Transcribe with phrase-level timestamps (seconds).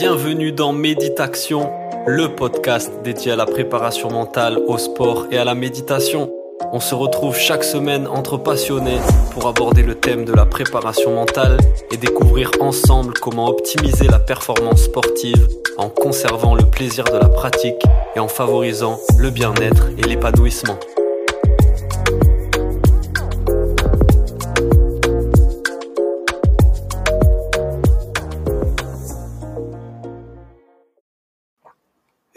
[0.00, 1.70] Bienvenue dans Méditation,
[2.06, 6.32] le podcast dédié à la préparation mentale, au sport et à la méditation.
[6.72, 8.96] On se retrouve chaque semaine entre passionnés
[9.32, 11.58] pour aborder le thème de la préparation mentale
[11.92, 15.46] et découvrir ensemble comment optimiser la performance sportive
[15.76, 17.82] en conservant le plaisir de la pratique
[18.16, 20.78] et en favorisant le bien-être et l'épanouissement.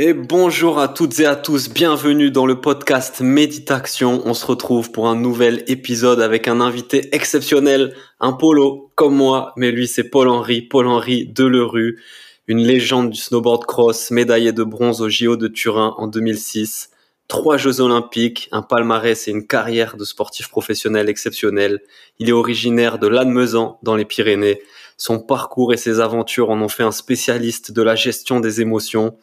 [0.05, 4.21] Et bonjour à toutes et à tous, bienvenue dans le podcast Méditation.
[4.25, 9.53] On se retrouve pour un nouvel épisode avec un invité exceptionnel, un polo comme moi,
[9.55, 12.01] mais lui c'est Paul-Henri, Paul-Henri Delerue,
[12.47, 16.89] une légende du snowboard cross, médaillé de bronze au JO de Turin en 2006,
[17.29, 21.79] trois Jeux olympiques, un palmarès et une carrière de sportif professionnel exceptionnel.
[22.19, 24.61] Il est originaire de Lannemezan dans les Pyrénées.
[24.97, 29.15] Son parcours et ses aventures en ont fait un spécialiste de la gestion des émotions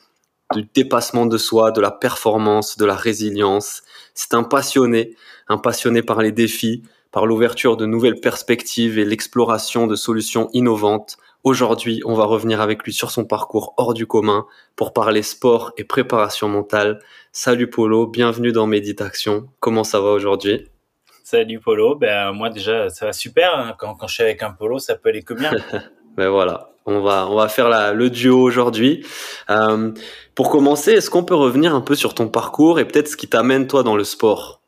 [0.55, 3.83] du dépassement de soi, de la performance, de la résilience.
[4.15, 5.15] C'est un passionné,
[5.49, 11.19] un passionné par les défis, par l'ouverture de nouvelles perspectives et l'exploration de solutions innovantes.
[11.45, 15.73] Aujourd'hui, on va revenir avec lui sur son parcours hors du commun pour parler sport
[15.77, 17.01] et préparation mentale.
[17.33, 19.49] Salut Polo, bienvenue dans Méditation.
[19.61, 20.69] Comment ça va aujourd'hui?
[21.23, 23.57] Salut Polo, ben moi déjà ça va super.
[23.57, 23.75] Hein.
[23.79, 25.53] Quand, quand je suis avec un Polo, ça peut aller que bien.
[26.21, 29.07] ben voilà, on va on va faire la, le duo aujourd'hui.
[29.49, 29.91] Euh,
[30.35, 33.27] pour commencer, est-ce qu'on peut revenir un peu sur ton parcours et peut-être ce qui
[33.27, 34.61] t'amène toi dans le sport?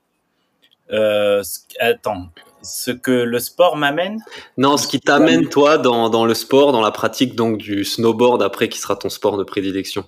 [0.93, 1.43] Euh,
[1.79, 2.29] Attends,
[2.63, 4.19] ce que le sport m'amène?
[4.57, 8.43] Non, ce qui t'amène toi dans, dans le sport, dans la pratique donc du snowboard
[8.43, 10.07] après qui sera ton sport de prédilection?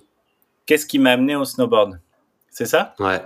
[0.65, 1.99] Qu'est-ce qui m'a amené au snowboard?
[2.49, 2.95] C'est ça?
[2.97, 3.21] Ouais.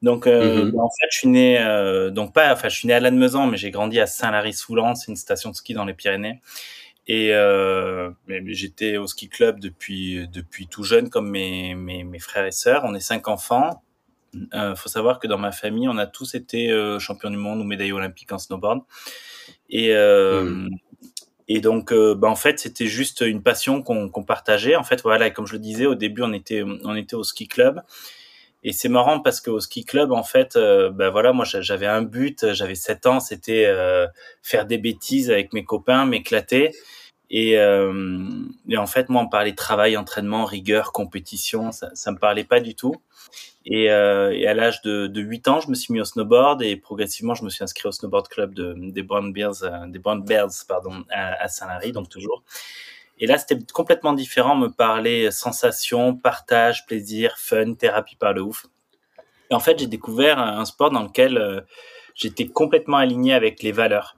[0.00, 0.80] Donc euh, mm-hmm.
[0.80, 3.58] en fait, je suis né euh, donc pas enfin je suis né à Lannemezan mais
[3.58, 6.40] j'ai grandi à Saint-Lary-Soulan, c'est une station de ski dans les Pyrénées.
[7.12, 12.46] Et euh, j'étais au ski club depuis depuis tout jeune, comme mes, mes, mes frères
[12.46, 12.82] et sœurs.
[12.84, 13.82] On est cinq enfants.
[14.54, 17.58] Euh, faut savoir que dans ma famille, on a tous été euh, champions du monde
[17.58, 18.82] ou médaillés olympiques en snowboard.
[19.70, 20.68] Et euh, hmm.
[21.48, 24.76] et donc, bah, en fait, c'était juste une passion qu'on qu'on partageait.
[24.76, 27.48] En fait, voilà, comme je le disais au début, on était on était au ski
[27.48, 27.82] club.
[28.62, 32.02] Et c'est marrant parce qu'au ski club, en fait, euh, ben voilà, moi j'avais un
[32.02, 34.06] but, j'avais 7 ans, c'était euh,
[34.42, 36.72] faire des bêtises avec mes copains, m'éclater.
[37.30, 38.28] Et, euh,
[38.68, 42.60] et, en fait, moi, on parlait travail, entraînement, rigueur, compétition, ça, ça me parlait pas
[42.60, 42.96] du tout.
[43.66, 46.62] Et, euh, et à l'âge de, de 8 ans, je me suis mis au snowboard
[46.62, 49.98] et progressivement, je me suis inscrit au snowboard club de, des Brown Bears, euh, des
[49.98, 52.42] Brown Bears, pardon, à, Saint-Lary, donc toujours.
[53.18, 58.66] Et là, c'était complètement différent, me parler sensation, partage, plaisir, fun, thérapie par le ouf.
[59.50, 61.60] Et en fait, j'ai découvert un sport dans lequel euh,
[62.14, 64.16] j'étais complètement aligné avec les valeurs.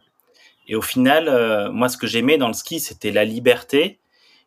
[0.72, 4.00] Et au final, euh, moi, ce que j'aimais dans le ski, c'était la liberté.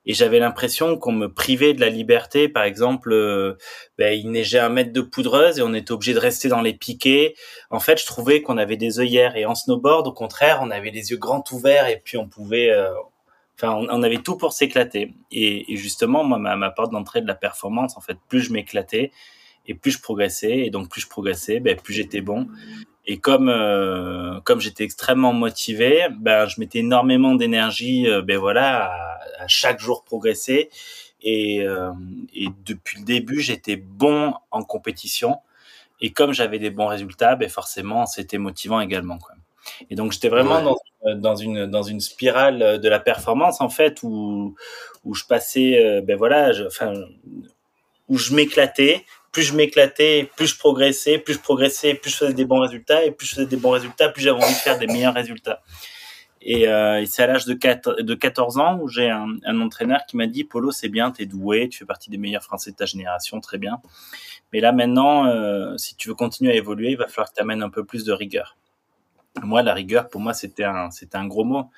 [0.07, 2.49] Et j'avais l'impression qu'on me privait de la liberté.
[2.49, 3.59] Par exemple, euh,
[3.99, 6.73] ben, il neigeait un mètre de poudreuse et on était obligé de rester dans les
[6.73, 7.35] piquets.
[7.69, 9.35] En fait, je trouvais qu'on avait des œillères.
[9.35, 12.71] Et en snowboard, au contraire, on avait les yeux grands ouverts et puis on pouvait...
[12.71, 12.89] Euh,
[13.55, 15.13] enfin, on, avait tout pour s'éclater.
[15.29, 18.51] Et, et, justement, moi, ma, ma porte d'entrée de la performance, en fait, plus je
[18.51, 19.11] m'éclatais
[19.67, 20.57] et plus je progressais.
[20.57, 22.47] Et donc, plus je progressais, ben, plus j'étais bon.
[23.07, 28.85] Et comme euh, comme j'étais extrêmement motivé, ben je mettais énormément d'énergie, euh, ben voilà,
[28.85, 30.69] à, à, chaque jour progresser.
[31.21, 31.91] Et, euh,
[32.33, 35.37] et depuis le début, j'étais bon en compétition.
[36.01, 39.17] Et comme j'avais des bons résultats, ben forcément, c'était motivant également.
[39.17, 39.35] Quoi.
[39.89, 41.15] Et donc j'étais vraiment ouais.
[41.15, 44.55] dans, dans une dans une spirale de la performance en fait où
[45.03, 46.93] où je passais, euh, ben voilà, je, enfin
[48.07, 52.33] où je m'éclatais plus je m'éclatais, plus je progressais, plus je progressais, plus je faisais
[52.33, 54.79] des bons résultats, et plus je faisais des bons résultats, plus j'avais envie de faire
[54.79, 55.61] des meilleurs résultats.
[56.39, 57.53] Et, euh, c'est à l'âge de,
[58.01, 61.67] de 14 ans où j'ai un, entraîneur qui m'a dit Polo, c'est bien, t'es doué,
[61.67, 63.81] tu fais partie des meilleurs Français de ta génération, très bien.
[64.53, 67.41] Mais là maintenant, euh, si tu veux continuer à évoluer, il va falloir que tu
[67.41, 68.55] amènes un peu plus de rigueur.
[69.43, 71.69] Moi, la rigueur, pour moi, c'était un gros mot.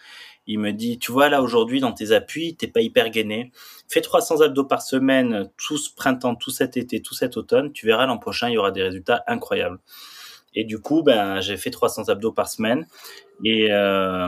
[0.48, 3.52] Il me dit, tu vois, là, aujourd'hui, dans tes appuis, t'es pas hyper gainé.
[3.90, 7.72] Fais 300 abdos par semaine, tout ce printemps, tout cet été, tout cet automne.
[7.74, 9.80] Tu verras, l'an prochain, il y aura des résultats incroyables.
[10.56, 12.88] Et du coup, ben, j'ai fait 300 abdos par semaine.
[13.44, 14.28] Et, euh,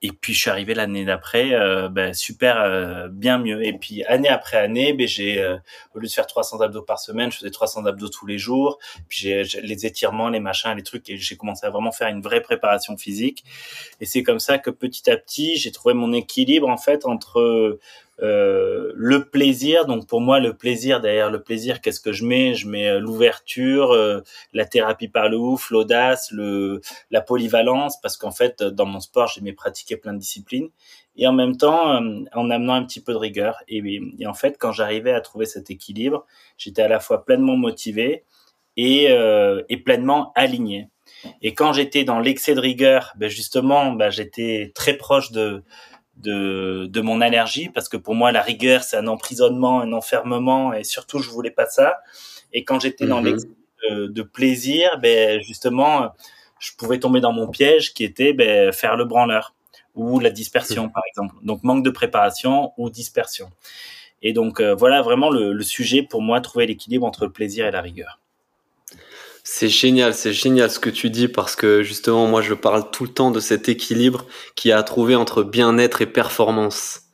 [0.00, 3.66] et puis, je suis arrivé l'année d'après, euh, ben, super, euh, bien mieux.
[3.66, 5.56] Et puis, année après année, ben, j'ai, euh,
[5.92, 8.78] au lieu de faire 300 abdos par semaine, je faisais 300 abdos tous les jours.
[9.08, 11.10] Puis, j'ai, les étirements, les machins, les trucs.
[11.10, 13.42] Et j'ai commencé à vraiment faire une vraie préparation physique.
[14.00, 17.80] Et c'est comme ça que petit à petit, j'ai trouvé mon équilibre, en fait, entre
[18.20, 22.54] euh, le plaisir, donc pour moi le plaisir derrière le plaisir, qu'est-ce que je mets?
[22.54, 24.22] Je mets euh, l'ouverture, euh,
[24.52, 26.80] la thérapie par le ouf, l'audace, le
[27.10, 30.68] la polyvalence, parce qu'en fait dans mon sport j'aimais pratiquer plein de disciplines
[31.16, 32.00] et en même temps
[32.32, 33.58] en amenant un petit peu de rigueur.
[33.66, 33.82] Et,
[34.18, 36.24] et en fait, quand j'arrivais à trouver cet équilibre,
[36.56, 38.24] j'étais à la fois pleinement motivé
[38.76, 39.08] et,
[39.68, 40.90] et pleinement aligné.
[41.42, 45.64] Et quand j'étais dans l'excès de rigueur, ben justement, ben j'étais très proche de,
[46.22, 50.72] de, de mon allergie parce que pour moi, la rigueur, c'est un emprisonnement, un enfermement
[50.72, 51.98] et surtout, je voulais pas ça.
[52.52, 53.26] Et quand j'étais dans mhm.
[53.26, 53.48] l'excès
[53.90, 56.12] de, plaisir, ben justement,
[56.58, 59.54] je pouvais tomber dans mon piège qui était ben, faire le branleur
[59.94, 60.92] ou la dispersion, mhm.
[60.92, 61.34] par exemple.
[61.42, 63.50] Donc, manque de préparation ou dispersion.
[64.22, 67.66] Et donc, euh, voilà vraiment le, le sujet pour moi, trouver l'équilibre entre le plaisir
[67.66, 68.20] et la rigueur.
[69.50, 73.04] C'est génial, c'est génial ce que tu dis parce que justement moi je parle tout
[73.04, 77.04] le temps de cet équilibre qui a à trouver entre bien-être et performance.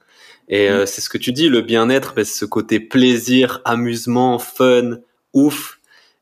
[0.48, 0.86] Et euh, mm.
[0.86, 4.98] c'est ce que tu dis, le bien-être, ben, c'est ce côté plaisir, amusement, fun,
[5.32, 5.78] ouf.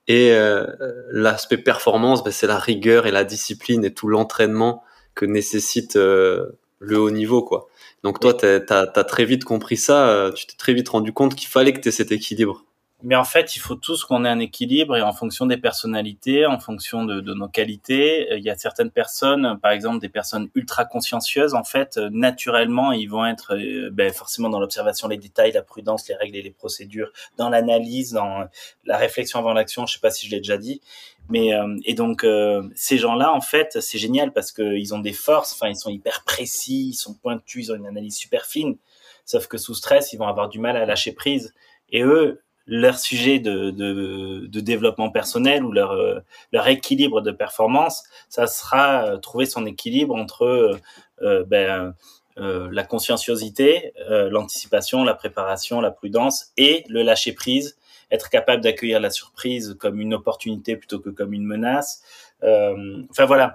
[0.06, 0.66] Et euh,
[1.12, 6.44] l'aspect performance, ben, c'est la rigueur et la discipline et tout l'entraînement que nécessite euh,
[6.78, 7.70] le haut niveau, quoi.
[8.04, 11.48] Donc toi, tu as, très vite compris ça, tu t'es très vite rendu compte qu'il
[11.48, 12.66] fallait que tu aies cet équilibre
[13.02, 16.46] mais en fait, il faut tous qu'on ait un équilibre et en fonction des personnalités,
[16.46, 18.30] en fonction de, nos qualités.
[18.30, 22.10] Euh, il y a certaines personnes, par exemple des personnes ultra consciencieuses, en fait, euh,
[22.12, 26.36] naturellement, ils vont être euh, ben, forcément dans l'observation, les détails, la prudence, les règles
[26.36, 28.46] et les procédures, dans l'analyse, dans
[28.84, 29.84] la réflexion avant l'action.
[29.86, 30.80] Je sais pas si je l'ai déjà dit,
[31.28, 31.50] mais
[31.84, 32.26] et donc
[32.74, 35.52] ces gens-là, en fait, c'est génial parce qu'ils ont des forces.
[35.52, 38.76] Enfin, ils sont hyper précis, ils sont pointus, ils ont une analyse super fine.
[39.24, 41.54] Sauf que sous stress, ils vont avoir du mal à lâcher prise.
[41.90, 46.20] Et eux, leur sujet de, de, de, développement personnel ou leur, euh,
[46.52, 50.78] leur équilibre de performance, ça sera euh, trouver son équilibre entre
[51.22, 51.94] euh, ben,
[52.36, 57.76] la conscienciosité, l'anticipation, la préparation, la prudence et le lâcher prise,
[58.10, 62.02] être capable d'accueillir la surprise comme une opportunité plutôt que comme une menace.
[62.42, 63.54] enfin voilà,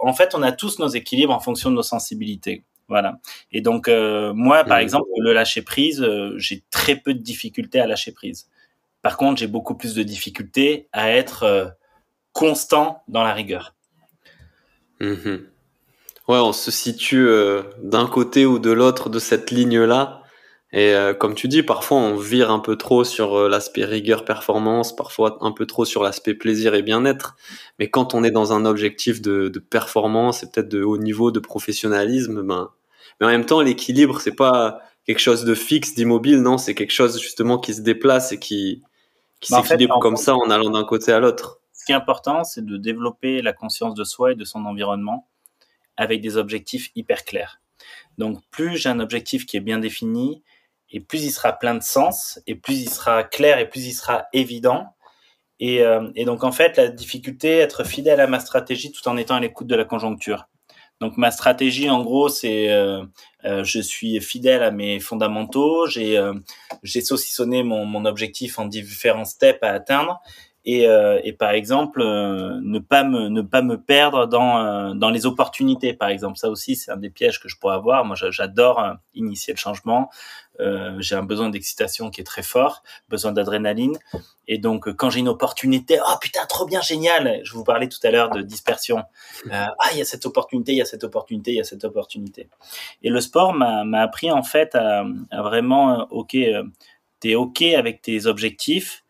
[0.00, 2.62] en fait, on a tous nos équilibres en fonction de nos sensibilités.
[2.88, 3.18] Voilà.
[3.50, 7.80] Et donc euh, moi, par exemple, le lâcher prise, euh, j'ai très peu de difficultés
[7.80, 8.48] à lâcher prise.
[9.02, 11.66] Par contre, j'ai beaucoup plus de difficultés à être euh,
[12.32, 13.74] constant dans la rigueur.
[15.00, 15.36] Mmh
[16.26, 17.28] ouais, on se situe
[17.82, 20.22] d'un côté ou de l'autre de cette ligne-là.
[20.76, 25.38] Et comme tu dis, parfois on vire un peu trop sur l'aspect rigueur performance, parfois
[25.40, 27.36] un peu trop sur l'aspect plaisir et bien-être.
[27.78, 31.30] Mais quand on est dans un objectif de, de performance et peut-être de haut niveau
[31.30, 32.70] de professionnalisme, ben
[33.20, 36.92] mais en même temps, l'équilibre, c'est pas quelque chose de fixe, d'immobile, non, c'est quelque
[36.92, 38.82] chose justement qui se déplace et qui,
[39.40, 41.60] qui bah, s'équilibre comme ça en allant d'un côté à l'autre.
[41.72, 45.28] Ce qui est important, c'est de développer la conscience de soi et de son environnement
[45.96, 47.60] avec des objectifs hyper clairs.
[48.16, 50.42] Donc, plus j'ai un objectif qui est bien défini,
[50.94, 53.92] et plus il sera plein de sens, et plus il sera clair, et plus il
[53.92, 54.86] sera évident.
[55.58, 59.16] Et, euh, et donc, en fait, la difficulté, être fidèle à ma stratégie tout en
[59.16, 60.46] étant à l'écoute de la conjoncture.
[61.00, 63.02] Donc ma stratégie, en gros, c'est euh,
[63.44, 65.88] euh, je suis fidèle à mes fondamentaux.
[65.88, 66.22] J'ai
[66.84, 70.22] j'ai saucissonné mon, mon objectif en différents steps à atteindre.
[70.66, 70.86] Et,
[71.24, 75.92] et par exemple, ne pas me ne pas me perdre dans dans les opportunités.
[75.92, 78.04] Par exemple, ça aussi, c'est un des pièges que je pourrais avoir.
[78.04, 78.82] Moi, j'adore
[79.14, 80.10] initier le changement.
[80.60, 83.98] Euh, j'ai un besoin d'excitation qui est très fort, besoin d'adrénaline.
[84.46, 87.40] Et donc, quand j'ai une opportunité, oh putain, trop bien, génial.
[87.44, 88.98] Je vous parlais tout à l'heure de dispersion.
[89.46, 91.64] Euh, ah, il y a cette opportunité, il y a cette opportunité, il y a
[91.64, 92.48] cette opportunité.
[93.02, 96.36] Et le sport m'a appris en fait à, à vraiment, euh, ok,
[97.20, 99.03] t'es ok avec tes objectifs.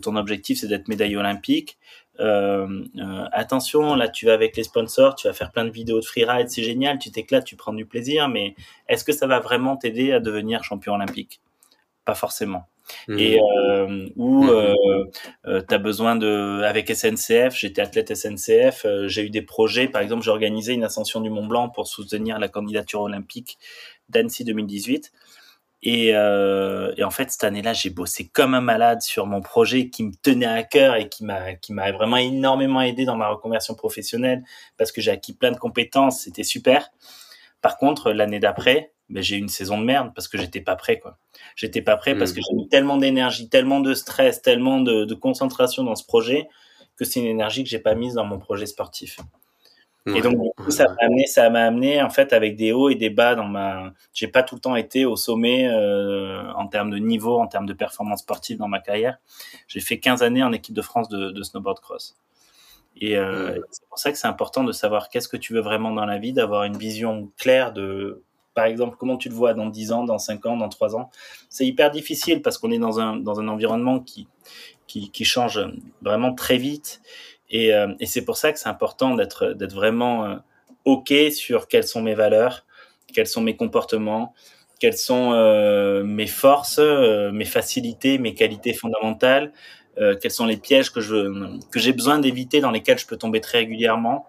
[0.00, 1.78] Ton objectif, c'est d'être médaille olympique.
[2.20, 5.98] Euh, euh, attention, là tu vas avec les sponsors, tu vas faire plein de vidéos
[5.98, 8.54] de freeride, c'est génial, tu t'éclates, tu prends du plaisir, mais
[8.88, 11.40] est-ce que ça va vraiment t'aider à devenir champion olympique?
[12.04, 12.66] Pas forcément.
[13.08, 13.18] Mmh.
[13.18, 14.50] Et euh, où mmh.
[14.50, 14.74] euh,
[15.46, 20.02] euh tu as besoin de avec SNCF, j'étais athlète SNCF, j'ai eu des projets, par
[20.02, 23.58] exemple, j'ai organisé une ascension du Mont Blanc pour soutenir la candidature olympique
[24.08, 25.12] d'Annecy 2018.
[25.82, 29.88] Et, euh, et, en fait, cette année-là, j'ai bossé comme un malade sur mon projet
[29.88, 33.28] qui me tenait à cœur et qui m'a qui m'a vraiment énormément aidé dans ma
[33.28, 34.44] reconversion professionnelle
[34.76, 36.90] parce que j'ai acquis plein de compétences, c'était super.
[37.62, 40.76] Par contre, l'année d'après, ben, j'ai eu une saison de merde parce que j'étais pas
[40.76, 41.18] prêt quoi.
[41.56, 42.34] J'étais pas prêt parce mmh.
[42.34, 46.48] que j'ai mis tellement d'énergie, tellement de stress, tellement de, de concentration dans ce projet
[46.96, 49.18] que c'est une énergie que j'ai pas mise dans mon projet sportif
[50.06, 50.36] et donc
[50.68, 53.44] ça m'a amené, ça m'a amené en fait avec des hauts et des bas dans
[53.46, 53.92] ma.
[54.12, 57.66] J'ai pas tout le temps été au sommet euh, en termes de niveau, en termes
[57.66, 59.18] de performance sportive dans ma carrière.
[59.68, 62.16] J'ai fait 15 années en équipe de France de, de snowboard cross.
[63.00, 65.92] Et euh, c'est pour ça que c'est important de savoir qu'est-ce que tu veux vraiment
[65.92, 68.22] dans la vie, d'avoir une vision claire de,
[68.54, 71.10] par exemple, comment tu le vois dans 10 ans, dans 5 ans, dans 3 ans.
[71.48, 74.28] C'est hyper difficile parce qu'on est dans un, dans un environnement qui,
[74.86, 75.60] qui, qui change
[76.02, 77.00] vraiment très vite
[77.52, 80.36] et, euh, et c'est pour ça que c'est important d'être vraiment euh,
[80.84, 82.64] ok sur quelles sont mes valeurs
[83.14, 84.32] quels sont mes comportements,
[84.80, 89.52] quelles sont euh, mes forces, mes facilités, mes qualités fondamentales,
[89.98, 91.00] quels sont les pièges que
[91.70, 94.26] que j'ai besoin d'éviter dans lesquels je peux tomber très régulièrement,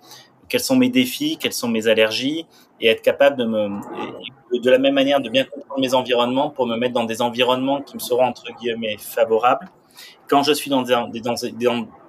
[0.50, 2.46] quels sont mes défis, quelles sont mes allergies
[2.82, 3.70] et être capable de me
[4.60, 7.82] de la même manière de bien comprendre mes environnements pour me mettre dans des environnements
[7.82, 9.70] qui me seront entre guillemets favorables.
[10.28, 10.94] Quand je suis dans des,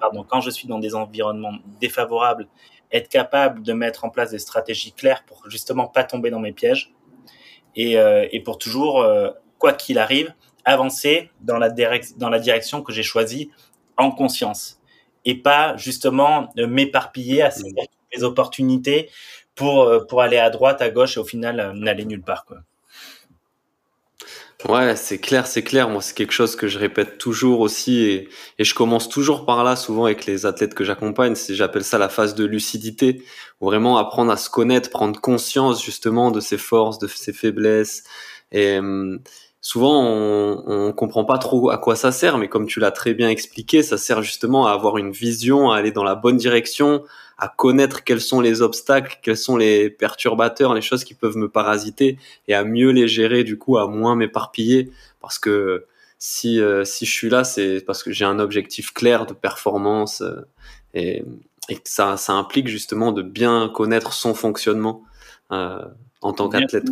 [0.01, 2.49] pardon, quand je suis dans des environnements défavorables,
[2.93, 6.53] être capable de mettre en place des stratégies claires pour justement pas tomber dans mes
[6.53, 6.95] pièges
[7.75, 10.33] et, euh, et pour toujours, euh, quoi qu'il arrive,
[10.65, 11.71] avancer dans la,
[12.17, 13.51] dans la direction que j'ai choisie
[13.97, 14.81] en conscience
[15.25, 19.11] et pas justement m'éparpiller à saisir les opportunités
[19.55, 22.45] pour, pour aller à droite, à gauche et au final n'aller nulle part.
[22.45, 22.59] Quoi.
[24.69, 25.91] Ouais, c'est clair, c'est clair.
[25.91, 28.29] Moi, c'est quelque chose que je répète toujours aussi et,
[28.59, 31.35] je commence toujours par là, souvent avec les athlètes que j'accompagne.
[31.51, 33.23] J'appelle ça la phase de lucidité,
[33.61, 38.05] où vraiment apprendre à se connaître, prendre conscience justement de ses forces, de ses faiblesses.
[38.53, 39.21] Et hum,
[39.61, 43.13] souvent, on, on comprend pas trop à quoi ça sert, mais comme tu l'as très
[43.13, 47.05] bien expliqué, ça sert justement à avoir une vision, à aller dans la bonne direction,
[47.39, 51.49] à connaître quels sont les obstacles, quels sont les perturbateurs, les choses qui peuvent me
[51.49, 55.87] parasiter et à mieux les gérer du coup, à moins m'éparpiller parce que
[56.19, 60.23] si euh, si je suis là, c'est parce que j'ai un objectif clair de performance
[60.23, 60.47] euh,
[60.95, 61.25] et,
[61.69, 65.03] et ça ça implique justement de bien connaître son fonctionnement
[65.53, 65.85] euh,
[66.23, 66.85] en tant qu'athlète.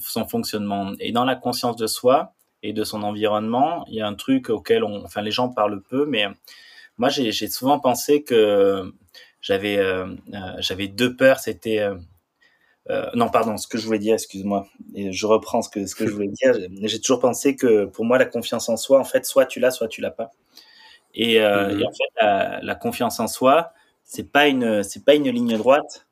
[0.00, 4.06] Son fonctionnement et dans la conscience de soi et de son environnement, il y a
[4.06, 6.26] un truc auquel on, enfin les gens parlent peu, mais
[6.98, 8.92] moi j'ai souvent pensé que
[9.40, 11.38] j'avais euh, euh, j'avais deux peurs.
[11.40, 11.80] C'était
[12.88, 15.94] euh, non, pardon, ce que je voulais dire, excuse-moi, et je reprends ce que ce
[15.94, 16.54] que je voulais dire.
[16.82, 19.70] J'ai toujours pensé que pour moi la confiance en soi, en fait, soit tu l'as,
[19.70, 20.30] soit tu l'as pas.
[21.14, 21.80] Et, mm-hmm.
[21.80, 23.72] et, en fait, la, la, confiance en soi,
[24.04, 26.06] c'est pas une c'est pas une ligne droite.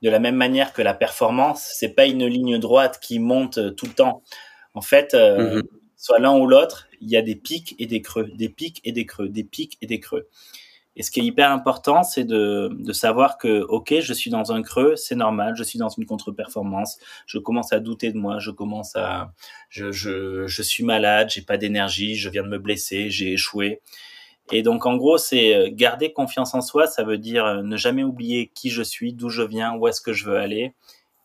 [0.00, 3.86] De la même manière que la performance, c'est pas une ligne droite qui monte tout
[3.86, 4.22] le temps.
[4.74, 5.62] En fait, mm-hmm.
[5.96, 8.92] soit l'un ou l'autre, il y a des pics et des creux, des pics et
[8.92, 10.28] des creux, des pics et des creux.
[10.98, 14.50] Et ce qui est hyper important, c'est de, de savoir que, OK, je suis dans
[14.50, 18.40] un creux, c'est normal, je suis dans une contre-performance, je commence à douter de moi,
[18.40, 19.32] je commence à,
[19.70, 23.80] je, je, je suis malade, j'ai pas d'énergie, je viens de me blesser, j'ai échoué.
[24.50, 27.76] Et donc, en gros, c'est euh, garder confiance en soi, ça veut dire euh, ne
[27.76, 30.74] jamais oublier qui je suis, d'où je viens, où est-ce que je veux aller,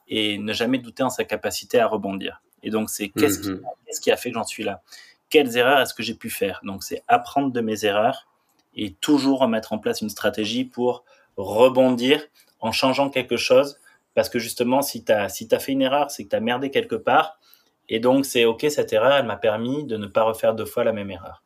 [0.07, 2.43] et ne jamais douter en sa capacité à rebondir.
[2.61, 3.61] Et donc, c'est qu'est-ce qui, mhm.
[3.87, 4.83] qu'est-ce qui a fait que j'en suis là?
[5.31, 6.59] Quelles erreurs est-ce que j'ai pu faire?
[6.63, 8.27] Donc, c'est apprendre de mes erreurs
[8.75, 11.03] et toujours remettre en place une stratégie pour
[11.37, 12.21] rebondir
[12.59, 13.79] en changeant quelque chose.
[14.15, 16.39] Parce que justement, si tu as, si as fait une erreur, c'est que tu as
[16.39, 17.39] merdé quelque part.
[17.89, 20.83] Et donc, c'est OK, cette erreur, elle m'a permis de ne pas refaire deux fois
[20.83, 21.43] la même erreur.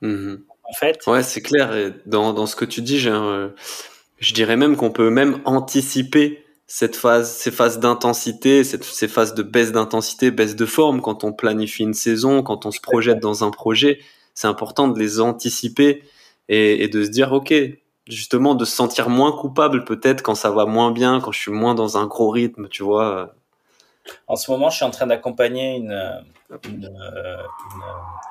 [0.00, 0.42] Mhm.
[0.64, 1.00] En fait.
[1.06, 1.74] Ouais, c'est clair.
[1.74, 6.94] Et dans, dans ce que tu dis, je dirais même qu'on peut même anticiper cette
[6.94, 11.82] phase, ces phases d'intensité, ces phases de baisse d'intensité, baisse de forme quand on planifie
[11.82, 13.98] une saison, quand on se projette dans un projet.
[14.34, 16.04] C'est important de les anticiper
[16.50, 17.54] et, de se dire ok
[18.08, 21.52] justement de se sentir moins coupable peut-être quand ça va moins bien quand je suis
[21.52, 23.34] moins dans un gros rythme tu vois.
[24.26, 26.24] En ce moment je suis en train d'accompagner une
[26.68, 26.90] une,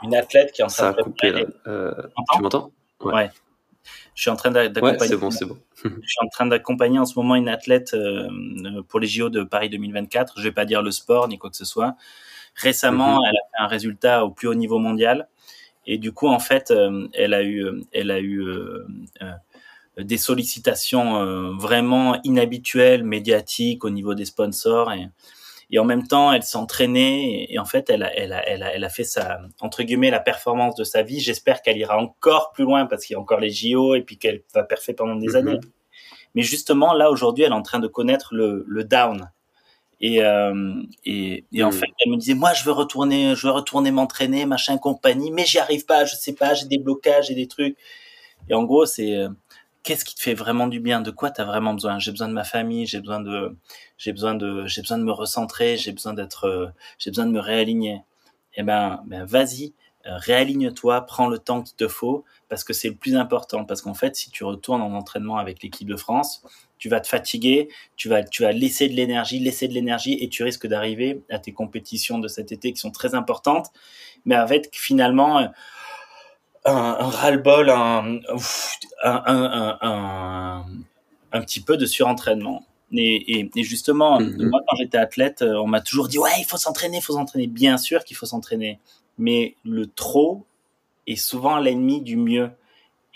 [0.04, 1.94] une, athlète qui est en train de couper, euh,
[2.34, 2.72] tu m'entends?
[3.00, 3.32] Ouais.
[4.14, 5.58] je suis en train d'accompagner ouais, c'est bon c'est bon.
[5.82, 8.28] Je suis en train d'accompagner en ce moment une athlète euh,
[8.90, 11.56] pour les JO de Paris 2024 je vais pas dire le sport ni quoi que
[11.56, 11.96] ce soit.
[12.56, 13.26] Récemment mhm.
[13.30, 15.30] elle a fait un résultat au plus haut niveau mondial
[15.92, 18.86] et du coup, en fait, euh, elle a eu, elle a eu euh,
[19.24, 24.94] euh, des sollicitations vraiment inhabituelles, médiatiques au niveau des sponsors.
[24.94, 25.08] Et,
[25.72, 28.76] et en même temps, elle s'entraînait et, en fait, elle a, elle, a, elle, a,
[28.76, 31.20] elle a fait sa, entre guillemets, la performance de sa vie.
[31.20, 34.20] J'espère qu'elle ira encore plus loin parce qu'il y a encore les JO et puis
[34.20, 35.36] qu'elle va parfait pendant des mhm.
[35.36, 35.60] années.
[36.36, 39.32] Mais justement, là, aujourd'hui, elle est en train de connaître le, le down.
[40.02, 41.74] Et, euh, et, et, en hmm.
[41.74, 45.46] fait, elle me disait, moi, je veux retourner, je veux retourner m'entraîner, machin, compagnie, mais
[45.46, 47.78] j'y arrive pas, je sais pas, j'ai des blocages, j'ai des trucs.
[48.50, 49.30] Et en gros, c'est euh,
[49.84, 51.02] qu'est-ce qui te fait vraiment du bien?
[51.02, 52.00] De quoi tu as vraiment besoin?
[52.00, 53.58] J'ai besoin de ma famille, j'ai besoin de,
[53.98, 57.32] j'ai besoin de, j'ai besoin de me recentrer, j'ai besoin d'être, euh, j'ai besoin de
[57.32, 58.02] me réaligner.
[58.56, 59.74] Eh ben, ben vas-y,
[60.06, 63.66] réaligne-toi, prends le temps qu'il te faut, parce que c'est le plus important.
[63.66, 66.42] Parce qu'en fait, si tu retournes en entraînement avec l'équipe de France,
[66.80, 70.30] tu vas te fatiguer, tu vas, tu vas laisser de l'énergie, laisser de l'énergie, et
[70.30, 73.68] tu risques d'arriver à tes compétitions de cet été qui sont très importantes,
[74.26, 75.46] mais avec finalement euh,
[76.66, 78.20] un, un ras-le-bol, un,
[79.04, 80.66] un,
[81.32, 82.66] un, petit peu de surentraînement.
[82.92, 84.50] Et, et, et justement, mm-hmm.
[84.50, 87.46] moi, quand j'étais athlète, on m'a toujours dit, ouais, il faut s'entraîner, il faut s'entraîner.
[87.46, 88.80] Bien sûr qu'il faut s'entraîner
[89.20, 90.46] mais le trop
[91.06, 92.50] est souvent l'ennemi du mieux.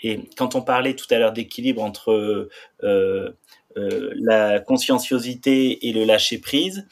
[0.02, 2.48] Et quand on parlait tout à l'heure d'équilibre entre
[2.82, 3.30] euh,
[3.76, 6.86] la conscienciosité et le lâcher prise,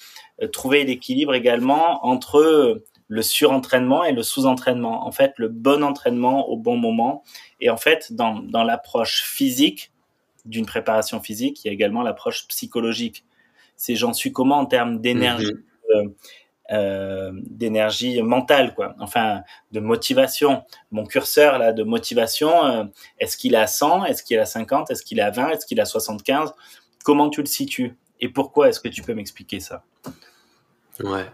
[0.53, 2.83] trouver l'équilibre également entre
[3.13, 5.07] le surentraînement et le sous-entraînement.
[5.07, 7.23] En fait, le bon entraînement au bon moment.
[7.61, 9.93] Et en fait, dans, dans l'approche physique
[10.47, 13.25] d'une préparation physique, il y a également l'approche psychologique.
[13.77, 15.53] C'est j'en suis comment en termes d'énergie.
[15.95, 16.15] Mhm.
[16.73, 18.95] Euh, d'énergie mentale quoi.
[18.99, 20.63] Enfin de motivation.
[20.91, 22.85] Mon curseur là de motivation euh,
[23.19, 25.51] est-ce qu'il est à 100 est-ce qu'il est à 50 est-ce qu'il est à 20
[25.51, 26.55] est-ce qu'il est à 75
[27.05, 27.97] comment tu le situes?
[28.21, 29.85] Et pourquoi est-ce que tu peux m'expliquer ça?
[31.03, 31.27] Ouais.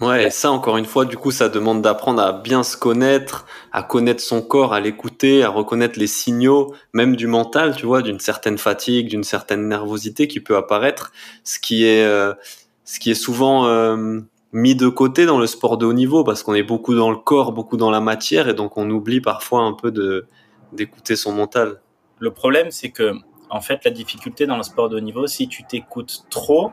[0.00, 3.46] Ouais, et ça encore une fois, du coup, ça demande d'apprendre à bien se connaître,
[3.70, 8.02] à connaître son corps, à l'écouter, à reconnaître les signaux, même du mental, tu vois,
[8.02, 11.12] d'une certaine fatigue, d'une certaine nervosité qui peut apparaître,
[11.44, 12.34] ce qui est, euh,
[12.84, 13.66] ce qui est souvent
[14.56, 17.16] mis de côté dans le sport de haut niveau, parce qu'on est beaucoup dans le
[17.16, 20.26] corps, beaucoup dans la matière, et donc on oublie parfois un peu de
[20.72, 21.82] d'écouter son mental.
[22.18, 23.12] Le problème, c'est que,
[23.50, 26.72] en fait, la difficulté dans le sport de haut niveau, si tu t'écoutes trop,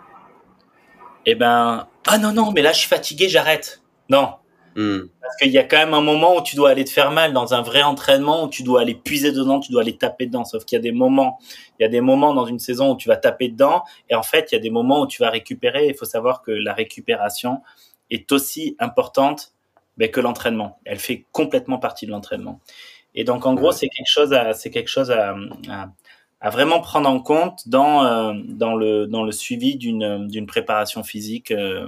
[1.25, 3.81] eh ben, ah non, non, mais là, je suis fatigué, j'arrête.
[4.09, 4.35] Non.
[4.75, 5.01] Hmm.
[5.21, 7.33] Parce qu'il y a quand même un moment où tu dois aller te faire mal
[7.33, 10.45] dans un vrai entraînement, où tu dois aller puiser dedans, tu dois aller taper dedans.
[10.45, 11.39] Sauf qu'il y a des moments,
[11.79, 14.23] il y a des moments dans une saison où tu vas taper dedans, et en
[14.23, 15.87] fait, il y a des moments où tu vas récupérer.
[15.87, 17.61] Il faut savoir que la récupération
[18.09, 19.53] est aussi importante
[19.97, 20.79] ben, que l'entraînement.
[20.85, 22.59] Elle fait complètement partie de l'entraînement.
[23.15, 25.35] Et donc, en gros, c'est quelque chose à, c'est quelque chose à,
[26.43, 31.01] à vraiment prendre en compte dans, euh, dans, le, dans le suivi d'une, d'une préparation
[31.01, 31.87] physique euh,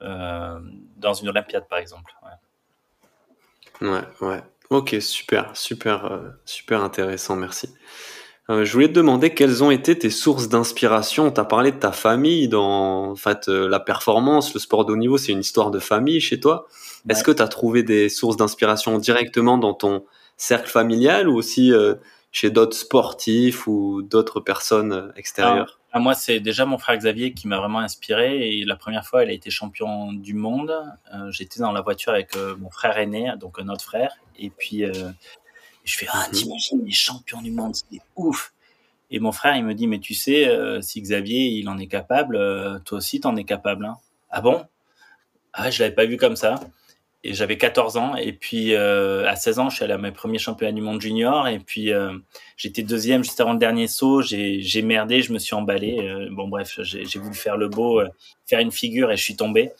[0.00, 2.12] dans une Olympiade, par exemple.
[3.80, 4.28] Ouais, ouais.
[4.28, 4.42] ouais.
[4.70, 7.68] Ok, super, super, super intéressant, merci.
[8.48, 11.30] je voulais te demander quelles ont été tes sources d'inspiration.
[11.30, 14.96] Tu as parlé de ta famille dans en fait, la performance, le sport de haut
[14.96, 16.66] niveau, c'est une histoire de famille chez toi.
[17.08, 20.04] Est-ce que tu as trouvé des sources d'inspiration directement dans ton
[20.36, 21.72] cercle familial ou aussi
[22.36, 27.32] chez d'autres sportifs ou d'autres personnes euh, extérieures ah, Moi, c'est déjà mon frère Xavier
[27.32, 28.50] qui m'a vraiment inspiré.
[28.50, 30.70] Et la première fois, il a été champion du monde.
[31.14, 34.18] Euh, j'étais dans la voiture avec euh, mon frère aîné, donc un autre frère.
[34.38, 34.84] Et puis,
[35.84, 36.34] je fais Ah, mhm.
[36.34, 38.52] t'imagines, les champions du monde, c'est ouf
[39.10, 40.46] Et mon frère, il me dit Mais tu sais,
[40.82, 42.36] si Xavier, il en est capable,
[42.84, 43.86] toi aussi, t'en es capable.
[43.86, 43.96] Hein.
[44.28, 44.66] Ah bon?
[45.54, 46.60] Ah, je l'avais pas vu comme ça
[47.26, 50.12] et j'avais 14 ans et puis euh, à 16 ans je suis allé à mes
[50.12, 52.12] premiers championnats du monde junior et puis euh,
[52.56, 56.46] j'étais deuxième juste avant le dernier saut j'ai merdé je me suis emballé euh, bon
[56.46, 58.00] bref j'ai voulu faire le beau
[58.46, 59.72] faire une figure et je suis tombé.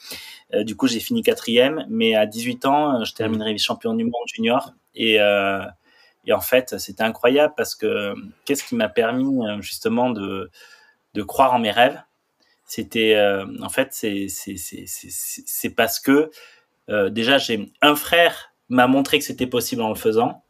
[0.63, 4.73] Du coup j'ai fini quatrième mais à 18 ans je terminerai champion du monde junior
[4.93, 5.15] et
[6.25, 8.13] et en fait c'était incroyable parce que
[8.45, 10.49] qu'est-ce qui m'a permis justement de
[11.13, 12.01] de croire en mes rêves?
[12.65, 13.17] C'était
[13.61, 16.29] en fait c'est parce que
[16.89, 20.43] euh, déjà, j'ai un frère m'a montré que c'était possible en le faisant,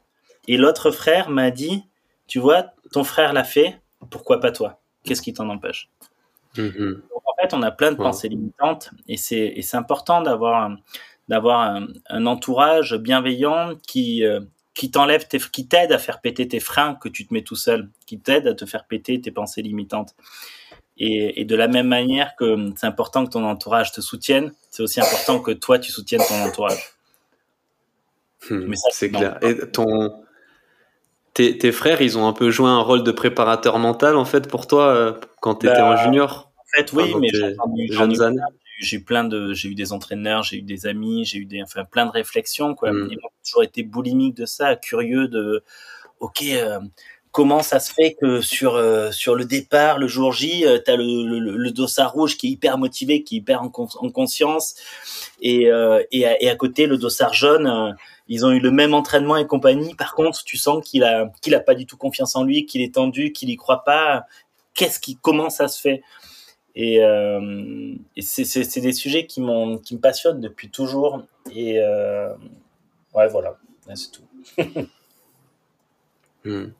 [0.47, 1.83] et l'autre frère m'a dit,
[2.27, 4.79] tu vois, ton frère l'a fait, pourquoi pas toi?
[5.03, 5.89] Qu'est-ce qui t'en empêche
[6.55, 7.01] mm-hmm.
[7.13, 10.71] En fait, on a plein de pensées limitantes, et c'est important d'avoir
[11.27, 14.39] d'avoir un, un, entourage bienveillant qui euh,
[14.77, 17.89] qui t'enlève qui t'aide à faire péter tes freins que tu te mets tout seul,
[18.05, 20.15] qui t'aide à te faire péter tes pensées limitantes.
[20.99, 24.83] Et, et, de la même manière que c'est important que ton entourage te soutienne, c'est
[24.83, 26.93] aussi important que toi tu soutiennes ton entourage.
[28.47, 29.39] Hmm, c'est clair.
[29.41, 30.23] Et ton,
[31.33, 34.47] tes, tes, frères, ils ont un peu joué un rôle de préparateur mental en fait
[34.47, 36.51] pour toi euh, quand tu étais en bah, junior?
[36.57, 37.29] En fait, oui, mais.
[38.79, 41.63] J'ai eu plein de, j'ai eu des entraîneurs, j'ai eu des amis, j'ai eu des,
[41.63, 42.91] enfin plein de réflexions quoi.
[42.93, 45.63] J'ai toujours été boulimique de ça, curieux de,
[46.19, 46.43] ok.
[46.43, 46.77] Euh,
[47.31, 50.91] comment ça se fait que sur euh, sur le départ, le jour J, euh, tu
[50.91, 54.09] as le, le, le, dossard rouge qui est hyper motivé, qui est hyper en, en
[54.09, 54.75] conscience,
[55.41, 57.95] et, euh, et, à, côté le dossard jaune,
[58.27, 59.95] ils ont eu le même entraînement et compagnie.
[59.95, 62.81] Par contre, tu sens qu'il a qu'il a pas du tout confiance en lui, qu'il
[62.81, 64.25] est tendu, qu'il y croit pas.
[64.73, 66.03] Qu'est-ce qui comment ça se fait?
[66.75, 71.23] Et, et c'est des sujets qui m'ont qui me passionnent depuis toujours.
[71.55, 73.57] Et ouais, voilà,
[73.95, 74.23] c'est tout.
[76.47, 76.71] Hmm.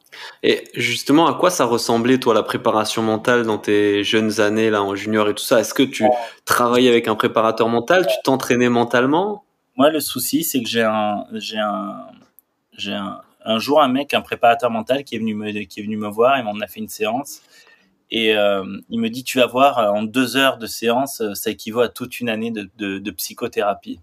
[0.44, 4.82] Et justement, à quoi ça ressemblait, toi, la préparation mentale dans tes jeunes années, là,
[4.82, 5.60] en junior et tout ça?
[5.60, 6.06] Est-ce que tu
[6.46, 8.08] travaillais avec un préparateur mental?
[8.08, 9.44] Tu t'entraînais mentalement?
[9.76, 12.08] Moi, le souci, c'est que j'ai un, j'ai un,
[12.72, 15.84] j'ai un, un jour un mec, un préparateur mental, qui est venu me, qui est
[15.84, 17.42] venu me voir et on a fait une séance.
[18.10, 21.82] Et euh, il me dit, tu vas voir, en deux heures de séance, ça équivaut
[21.82, 24.00] à toute une année de, de, de psychothérapie.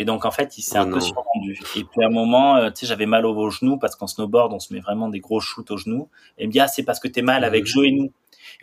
[0.00, 1.60] Et donc, en fait, il s'est oh un peu survendu.
[1.74, 4.52] Et puis, à un moment, euh, tu sais, j'avais mal au genou parce qu'en snowboard,
[4.52, 6.08] on se met vraiment des gros shoots au genou.
[6.38, 7.66] Et il me dit, ah, c'est parce que t'es mal avec mhm.
[7.66, 8.12] genou.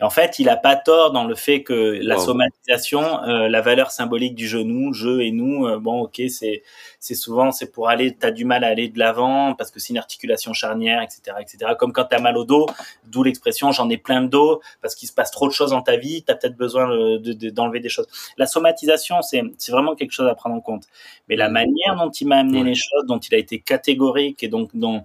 [0.00, 3.60] Et en fait, il a pas tort dans le fait que la somatisation, euh, la
[3.60, 6.62] valeur symbolique du genou, je et nous, euh, bon, ok, c'est
[7.00, 9.90] c'est souvent c'est pour aller, t'as du mal à aller de l'avant parce que c'est
[9.90, 11.72] une articulation charnière, etc., etc.
[11.78, 12.66] Comme quand t'as mal au dos,
[13.06, 15.82] d'où l'expression j'en ai plein de dos parce qu'il se passe trop de choses dans
[15.82, 18.08] ta vie, t'as peut-être besoin de, d'enlever des choses.
[18.36, 20.84] La somatisation, c'est c'est vraiment quelque chose à prendre en compte.
[21.28, 21.52] Mais la mmh.
[21.52, 25.04] manière dont il m'a amené les choses, dont il a été catégorique et donc dont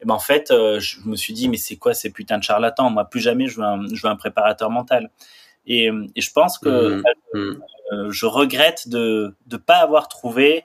[0.00, 2.44] et ben en fait, euh, je me suis dit, mais c'est quoi ces putains de
[2.44, 2.90] charlatans?
[2.90, 5.10] Moi, plus jamais, je veux un, je veux un préparateur mental.
[5.66, 7.02] Et, et je pense que mmh,
[7.34, 7.60] mmh.
[7.92, 10.64] Euh, je regrette de ne pas avoir trouvé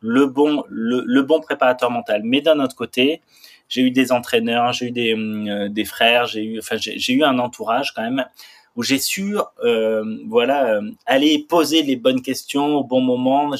[0.00, 2.22] le bon, le, le, bon préparateur mental.
[2.24, 3.22] Mais d'un autre côté,
[3.68, 7.22] j'ai eu des entraîneurs, j'ai eu des, euh, des frères, j'ai eu, enfin, j'ai eu
[7.22, 8.24] un entourage quand même
[8.76, 13.52] où j'ai su euh, voilà euh, aller poser les bonnes questions au bon moment.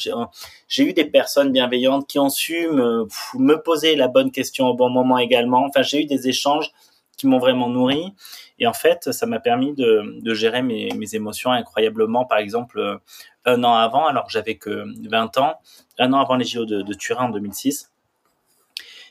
[0.69, 4.75] J'ai eu des personnes bienveillantes qui ont su me, me poser la bonne question au
[4.75, 5.65] bon moment également.
[5.65, 6.71] Enfin, j'ai eu des échanges
[7.17, 8.13] qui m'ont vraiment nourri.
[8.59, 12.25] Et en fait, ça m'a permis de, de gérer mes, mes, émotions incroyablement.
[12.25, 12.97] Par exemple, euh,
[13.45, 15.55] un an avant, alors que j'avais que 20 ans,
[15.99, 17.91] un an avant les JO de, de Turin en 2006,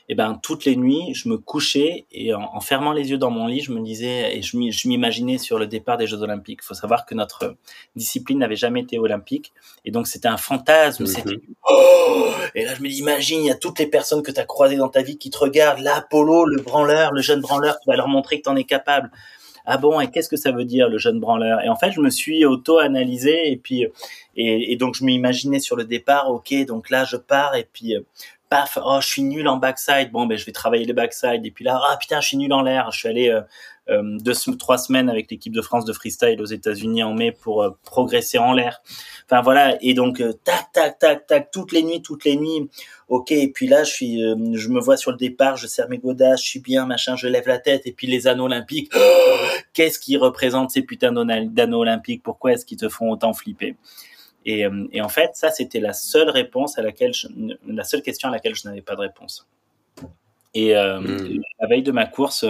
[0.08, 3.30] et eh ben toutes les nuits, je me couchais et en, fermant les yeux dans
[3.30, 6.60] mon lit, je me disais et je m'imaginais sur le départ des Jeux Olympiques.
[6.62, 7.56] Il faut savoir que notre
[7.96, 9.52] discipline n'avait jamais été olympique
[9.84, 11.02] et donc c'était un fantasme.
[11.02, 11.08] Mhm.
[11.08, 14.30] C'était oh et là je me dis imagine il y a toutes les personnes que
[14.30, 17.80] tu as croisées dans ta vie qui te regardent, l'Apollo, le branleur, le jeune branleur
[17.80, 19.10] qui va leur montrer que tu en es capable.
[19.68, 21.60] Ah bon, et qu'est-ce que ça veut dire le jeune branleur?
[21.64, 23.84] Et en fait, je me suis auto-analysé et puis
[24.36, 27.96] et, et donc je m'imaginais sur le départ, ok, donc là je pars et puis
[28.48, 30.10] paf, oh, je suis nul en backside.
[30.12, 31.44] Bon, ben, je vais travailler le backside.
[31.44, 32.90] Et puis là, ah, putain, je suis nul en l'air.
[32.90, 33.40] Je suis allé euh,
[33.88, 37.62] euh, deux, trois semaines avec l'équipe de France de freestyle aux États-Unis en mai pour
[37.62, 38.82] euh, progresser en l'air.
[39.24, 39.76] Enfin, voilà.
[39.80, 42.68] Et donc, tac, tac, tac, tac, toutes les nuits, toutes les nuits.
[43.08, 43.32] Ok.
[43.32, 46.42] Et puis là, je suis, je me vois sur le départ, je serre mes godasses,
[46.42, 47.86] je suis bien, machin, je lève la tête.
[47.86, 48.92] Et puis les anneaux olympiques.
[49.72, 52.22] Qu'est-ce qui représente ces putains d'anneaux olympiques?
[52.22, 53.76] Pourquoi est-ce qu'ils te font autant flipper?
[54.46, 57.26] Et, euh, et en fait, ça, c'était la seule réponse à laquelle, je,
[57.66, 59.46] la seule question à laquelle je n'avais pas de réponse.
[60.54, 61.42] Et euh, hmm.
[61.60, 62.46] la veille de ma course,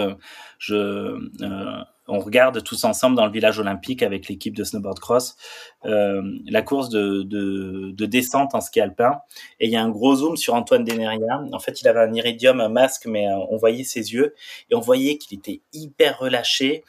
[0.59, 5.35] je, euh, on regarde tous ensemble dans le village olympique avec l'équipe de snowboard cross
[5.83, 9.19] euh, la course de, de, de, descente en ski alpin.
[9.59, 11.43] Et il y a un gros zoom sur Antoine Deneria.
[11.51, 14.35] En fait, il avait un iridium, un masque, mais on voyait ses yeux
[14.69, 16.85] et on voyait qu'il était hyper relâché,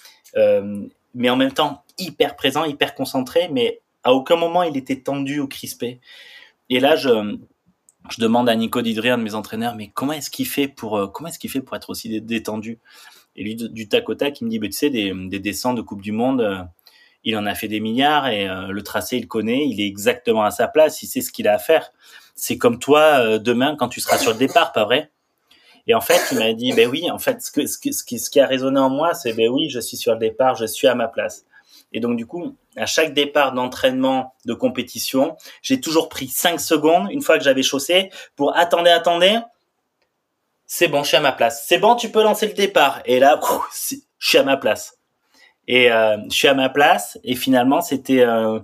[1.14, 5.40] mais en même temps hyper présent, hyper concentré, mais à aucun moment il était tendu
[5.40, 6.00] ou crispé.
[6.70, 7.36] Et là, je,
[8.10, 10.96] je demande à Nico Didré, un de mes entraîneurs, mais comment est-ce qu'il fait pour
[10.96, 12.78] euh, comment est-ce qu'il fait pour être aussi détendu?
[13.36, 15.80] Et lui, du tac au tac, il me dit, bah, tu sais, des, des de
[15.80, 16.58] Coupe du Monde, euh,
[17.24, 20.42] il en a fait des milliards et euh, le tracé, il connaît, il est exactement
[20.42, 21.92] à sa place, il sait ce qu'il a à faire.
[22.34, 25.10] C'est comme toi demain quand tu seras sur le départ, pas vrai?
[25.88, 28.90] Et en fait, il m'a dit, ben oui, en fait, ce qui a résonné en
[28.90, 31.46] moi, c'est, ben oui, je suis sur le départ, je suis à ma place.
[31.92, 37.08] Et donc, du coup, à chaque départ d'entraînement de compétition, j'ai toujours pris 5 secondes,
[37.10, 39.38] une fois que j'avais chaussé, pour attendez, attendez,
[40.66, 41.64] c'est bon, je suis à ma place.
[41.66, 43.00] C'est bon, tu peux lancer le départ.
[43.06, 43.40] Et là,
[43.90, 44.98] je suis à ma place.
[45.66, 47.18] Et euh, je suis à ma place.
[47.24, 48.60] Et finalement, c'était euh,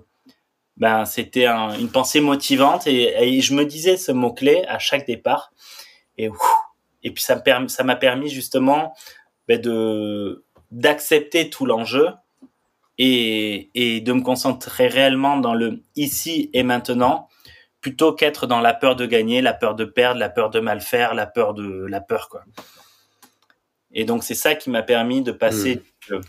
[0.76, 2.87] ben, c'était une pensée motivante.
[2.87, 5.52] Et, je me disais ce mot-clé à chaque départ.
[6.18, 6.30] Et,
[7.02, 8.94] puis, ça m'a permis justement
[9.48, 12.08] ben, de d'accepter tout l'enjeu
[12.98, 17.28] et, et de me concentrer réellement dans le ici et maintenant
[17.80, 20.80] plutôt qu'être dans la peur de gagner, la peur de perdre, la peur de mal
[20.80, 22.44] faire, la peur de la peur quoi.
[23.92, 26.20] Et donc c'est ça qui m'a permis de passer hmm.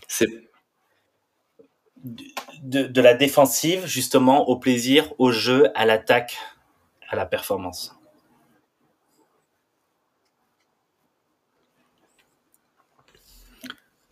[2.63, 6.37] de, de, la défensive justement au plaisir, au jeu, à l'attaque,
[7.09, 7.95] à la performance.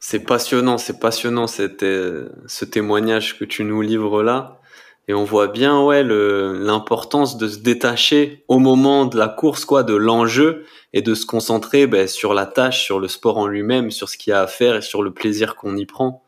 [0.05, 4.59] C'est passionnant, c'est passionnant ce témoignage que tu nous livres là.
[5.07, 9.83] Et on voit bien ouais l'importance de se détacher au moment de la course quoi
[9.83, 13.91] de l'enjeu et de se concentrer ben, sur la tâche, sur le sport en lui-même,
[13.91, 16.21] sur ce qu'il y a à faire et sur le plaisir qu'on y prend.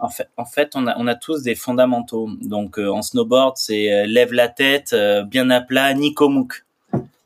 [0.00, 2.28] En fait, en fait, on a, on a tous des fondamentaux.
[2.40, 6.64] Donc, euh, en snowboard, c'est euh, lève la tête, euh, bien à plat, Nikomuk.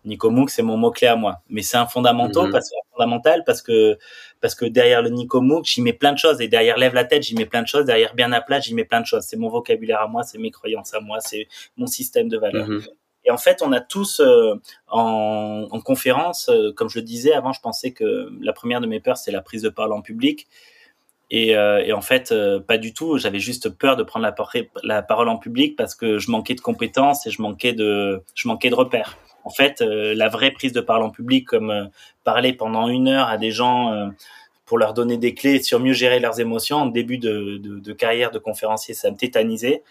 [0.07, 1.42] Nikomuk, c'est mon mot clé à moi.
[1.49, 2.53] Mais c'est un fondamental, mhm.
[2.53, 3.99] parce, fondamental parce que
[4.40, 7.23] parce que derrière le Nikomuk, j'y mets plein de choses et derrière lève la tête,
[7.23, 7.85] j'y mets plein de choses.
[7.85, 9.25] Derrière bien à plat, j'y mets plein de choses.
[9.25, 12.69] C'est mon vocabulaire à moi, c'est mes croyances à moi, c'est mon système de valeurs.
[12.69, 12.83] Mhm.
[13.27, 14.55] Et en fait, on a tous euh,
[14.87, 18.87] en, en, conférence, euh, comme je le disais avant, je pensais que la première de
[18.87, 20.47] mes peurs, c'est la prise de parole en public.
[21.33, 22.33] Et, euh, et en fait,
[22.69, 23.19] pas du tout.
[23.19, 24.35] J'avais juste peur de prendre la,
[24.85, 28.47] la, parole en public parce que je manquais de compétences et je manquais de, je
[28.47, 29.19] manquais de repères.
[29.46, 31.88] En fait, la vraie prise de parole en public, comme
[32.24, 34.11] parler pendant une heure à des gens
[34.66, 36.78] pour leur donner des clés sur mieux gérer leurs émotions.
[36.78, 39.82] En début de, de, carrière de conférencier, ça me tétanisait.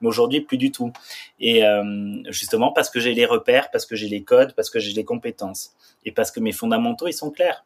[0.00, 0.92] Mais aujourd'hui, plus du tout.
[1.38, 1.84] Et euh,
[2.30, 5.04] justement parce que j'ai les repères, parce que j'ai les codes, parce que j'ai les
[5.04, 5.74] compétences.
[6.04, 7.64] Et parce que mes fondamentaux, ils sont clairs.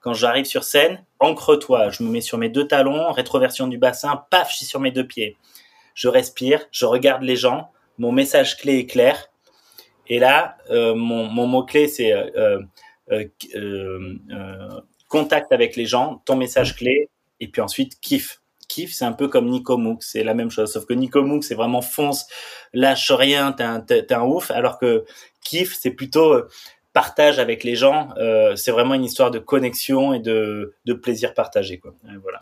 [0.00, 1.90] Quand j'arrive sur scène, ancre-toi.
[1.90, 4.90] Je me mets sur mes deux talons, rétroversion du bassin, paf, je suis sur mes
[4.90, 5.36] deux pieds.
[5.94, 7.70] Je respire, je regarde les gens.
[7.98, 9.30] Mon message clé est clair.
[10.08, 12.60] Et là, euh, mon, mon mot-clé, c'est euh,
[13.10, 17.08] euh, contact avec les gens, ton message clé,
[17.40, 18.40] et puis ensuite kiff.
[18.68, 21.44] Kiff, c'est un peu comme Nico Mook, c'est la même chose, sauf que Nico Mook,
[21.44, 22.26] c'est vraiment fonce,
[22.72, 25.04] lâche rien, t'es un, un ouf, alors que
[25.40, 26.42] kiff, c'est plutôt
[26.96, 31.34] partage avec les gens, euh, c'est vraiment une histoire de connexion et de, de plaisir
[31.34, 31.94] partagé, quoi.
[32.08, 32.40] Et voilà.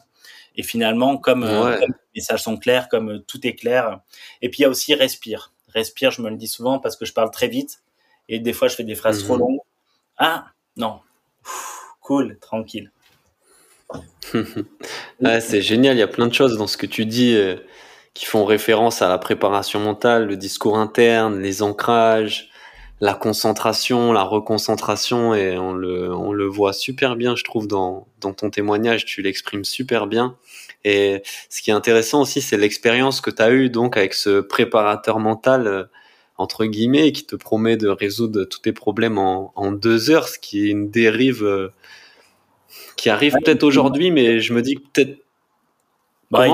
[0.54, 3.98] Et finalement, comme, euh, les messages sont clairs, comme tout est clair,
[4.42, 5.52] et puis il y a aussi respire.
[5.74, 7.82] Respire, je me le dis souvent parce que je parle très vite,
[8.28, 9.40] et des fois je fais des phrases trop mhm.
[9.40, 9.60] longues.
[10.16, 11.00] Ah, non
[12.04, 12.92] cool, tranquille.
[15.40, 17.56] c'est génial, il y a plein de choses dans ce que tu dis euh,
[18.12, 22.50] qui font référence à la préparation mentale, le discours interne, les ancrages,
[23.00, 28.06] la concentration, la reconcentration, et on le, on le voit super bien, je trouve, dans,
[28.20, 30.36] dans ton témoignage, tu l'exprimes super bien.
[30.84, 34.40] Et ce qui est intéressant aussi, c'est l'expérience que tu as eue donc avec ce
[34.40, 35.66] préparateur mental.
[35.66, 35.84] Euh,
[36.36, 40.38] entre guillemets, qui te promet de résoudre tous tes problèmes en, en deux heures, ce
[40.38, 41.68] qui est une dérive euh,
[42.96, 45.18] qui arrive peut-être aujourd'hui, mais je me dis peut-être.
[46.30, 46.46] Bah,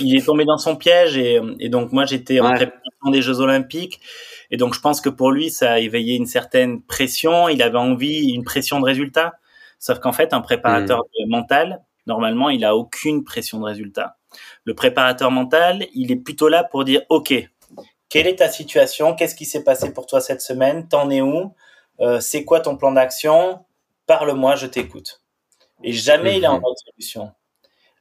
[0.00, 3.40] il, est tombé dans son piège et, et donc moi j'étais en préparation des Jeux
[3.40, 4.00] Olympiques
[4.52, 7.48] et donc je pense que pour lui ça a éveillé une certaine pression.
[7.48, 9.32] Il avait envie une pression de résultat,
[9.80, 11.28] sauf qu'en fait un préparateur hmm.
[11.28, 14.16] mental normalement il a aucune pression de résultat.
[14.64, 17.34] Le préparateur mental il est plutôt là pour dire ok
[18.12, 19.14] quelle est ta situation?
[19.14, 20.86] Qu'est-ce qui s'est passé pour toi cette semaine?
[20.86, 21.54] T'en es où?
[22.00, 23.64] Euh, C'est quoi ton plan d'action?
[24.06, 25.22] Parle-moi, je t'écoute.
[25.82, 26.60] Et jamais il est en mhm.
[26.60, 27.32] mode solution.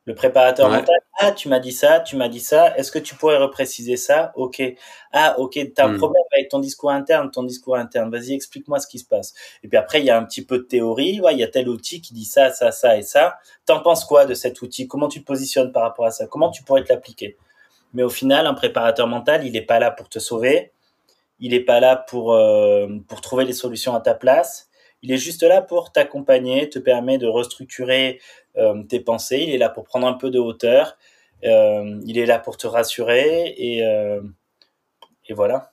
[0.05, 3.13] Le préparateur mental, ah, tu m'as dit ça, tu m'as dit ça, est-ce que tu
[3.13, 4.31] pourrais repréciser ça?
[4.35, 4.59] Ok.
[5.13, 5.97] Ah, ok, tu as un mhm.
[5.97, 9.35] problème avec ton discours interne, ton discours interne, vas-y, explique-moi ce qui se passe.
[9.63, 11.47] Et puis après, il y a un petit peu de théorie, ouais, il y a
[11.47, 13.37] tel outil qui dit ça, ça, ça et ça.
[13.67, 14.87] T'en penses quoi de cet outil?
[14.87, 16.25] Comment tu te positionnes par rapport à ça?
[16.25, 17.37] Comment tu pourrais te l'appliquer?
[17.93, 20.71] Mais au final, un préparateur mental, il n'est pas là pour te sauver.
[21.39, 24.70] Il n'est pas là pour, euh, pour trouver les solutions à ta place.
[25.03, 28.19] Il est juste là pour t'accompagner, te permet de restructurer
[28.57, 29.43] euh, tes pensées.
[29.47, 30.97] Il est là pour prendre un peu de hauteur.
[31.43, 33.79] Euh, il est là pour te rassurer et,
[35.27, 35.71] et voilà.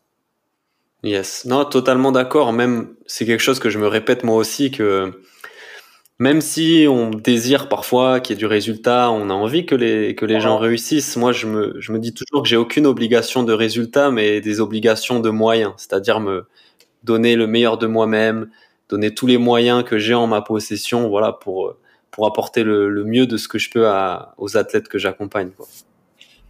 [1.03, 2.53] Yes, non, totalement d'accord.
[2.53, 5.23] Même, c'est quelque chose que je me répète moi aussi que
[6.19, 10.17] même si on désire parfois qu'il y ait du résultat, on a envie que les,
[10.17, 11.17] que les gens réussissent.
[11.17, 14.61] Moi, je me, je me dis toujours que j'ai aucune obligation de résultat, mais des
[14.61, 15.75] obligations de moyens.
[15.77, 16.49] C'est-à-dire me
[17.05, 18.51] donner le meilleur de moi-même,
[18.89, 21.75] donner tous les moyens que j'ai en ma possession, voilà, pour,
[22.11, 25.51] pour apporter le, le mieux de ce que je peux à, aux athlètes que j'accompagne.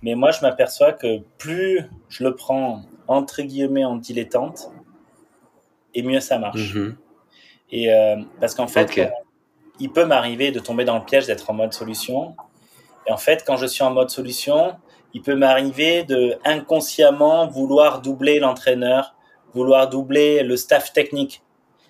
[0.02, 4.70] Mais moi, je m'aperçois que plus je le prends entre guillemets en dilettante,
[5.94, 6.74] et mieux ça marche.
[6.74, 6.94] Mm-hmm.
[7.70, 9.10] Et euh, parce qu'en fait,
[9.80, 12.36] il peut m'arriver de tomber dans le piège d'être en mode solution.
[13.06, 14.76] Et en fait, quand je suis en mode solution,
[15.14, 19.14] il peut m'arriver de inconsciemment vouloir doubler l'entraîneur,
[19.54, 21.42] vouloir doubler le staff technique.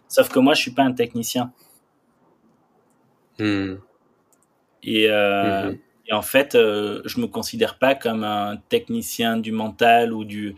[0.08, 1.52] Sauf que moi, je suis pas un technicien.
[3.38, 3.76] Hmm.
[4.82, 5.78] Et, euh, hmm.
[6.08, 10.56] Et en fait, euh, je me considère pas comme un technicien du mental ou du.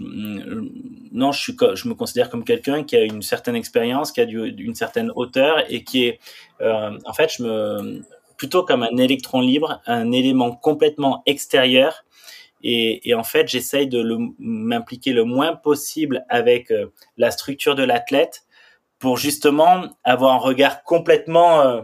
[0.00, 4.26] Non, je suis, je me considère comme quelqu'un qui a une certaine expérience, qui a
[4.26, 6.20] du, une certaine hauteur et qui est,
[6.60, 8.02] euh, en fait, je me
[8.36, 12.04] plutôt comme un électron libre, un élément complètement extérieur.
[12.62, 14.04] Et, et en fait, j'essaye de
[14.38, 18.42] m'impliquer le moins possible avec euh, la structure de l'athlète
[19.02, 21.82] pour justement avoir un regard complètement euh,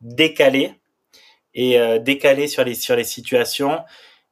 [0.00, 0.74] décalé
[1.54, 3.84] et euh, décalé sur les sur les situations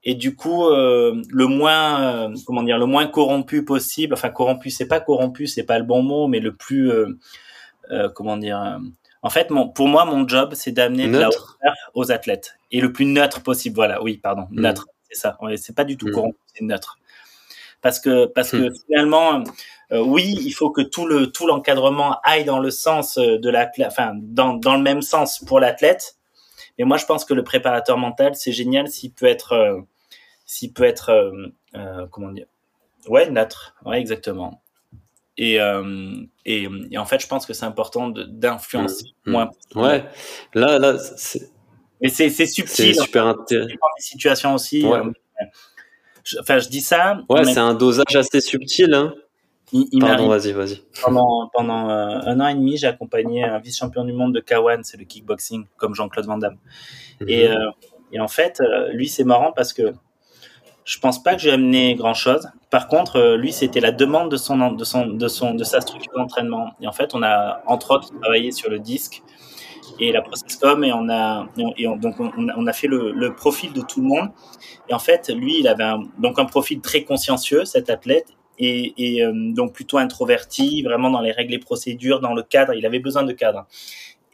[0.03, 4.89] et du coup euh, le moins comment dire le moins corrompu possible enfin corrompu c'est
[4.89, 6.91] pas corrompu c'est pas le bon mot mais le plus
[8.17, 8.81] comment dire
[9.23, 11.57] en fait mon pour moi mon job c'est d'amener de la hauteur
[11.95, 14.63] aux athlètes et le plus neutre possible voilà oui pardon hmm.
[14.63, 16.13] neutre c'est ça c'est pas du tout hmm.
[16.13, 16.99] corrompu c'est neutre
[17.83, 19.45] parce que parce que hmm.
[19.89, 23.71] Finalement oui il faut que tout le tout l'encadrement aille dans le sens de la
[23.87, 26.17] enfin dans dans le même sens pour l'athlète
[26.79, 29.81] mais moi, je pense que le préparateur mental, c'est génial s'il peut être, euh,
[30.45, 32.47] s'il peut être, euh, euh, comment dire,
[33.09, 34.63] ouais, neutre, ouais, exactement.
[35.39, 35.57] Et,
[36.47, 39.33] et, et, en fait, je pense que c'est important d'influencer mmh, mmh.
[39.33, 39.51] moins.
[39.75, 40.07] Ouais,
[40.55, 41.51] là, là, c'est.
[42.01, 42.67] Mais c'est subtil.
[42.67, 43.69] C'est super intéressant.
[43.69, 44.87] Des situations aussi.
[46.41, 47.21] enfin, je dis ça.
[47.29, 48.95] Ouais, c'est un dosage assez subtil.
[48.95, 49.13] Hein.
[50.01, 50.83] Pardon, vas-y, vas-y.
[51.03, 54.85] Pendant, pendant euh, un an et demi, j'ai accompagné un vice-champion du monde de K1,
[54.85, 56.59] c'est le kickboxing, comme Jean-Claude Van Damme.
[57.21, 57.29] Mhm.
[57.29, 57.71] Et, euh,
[58.13, 59.93] et, en fait, euh, lui, c'est marrant parce que
[60.85, 62.49] je pense pas que j'ai amené grand-chose.
[62.71, 66.13] Par contre, lui, c'était la demande de son, de son, de son, de sa structure
[66.15, 66.71] d'entraînement.
[66.81, 69.25] Et en fait, on a entre autres travaillé sur le disque
[69.99, 73.81] et la processcom et on a et donc on, a fait le, le, profil de
[73.81, 74.29] tout le monde.
[74.89, 79.23] Et en fait, lui, il avait un, donc un profil très consciencieux, cet athlète, et,
[79.23, 82.75] euh, donc plutôt introverti, vraiment dans les règles et procédures, dans le cadre.
[82.75, 83.67] Il avait besoin de cadre.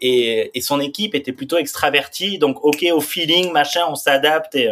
[0.01, 4.71] Et, son équipe était plutôt extravertie, donc ok au feeling, machin, on s'adapte et,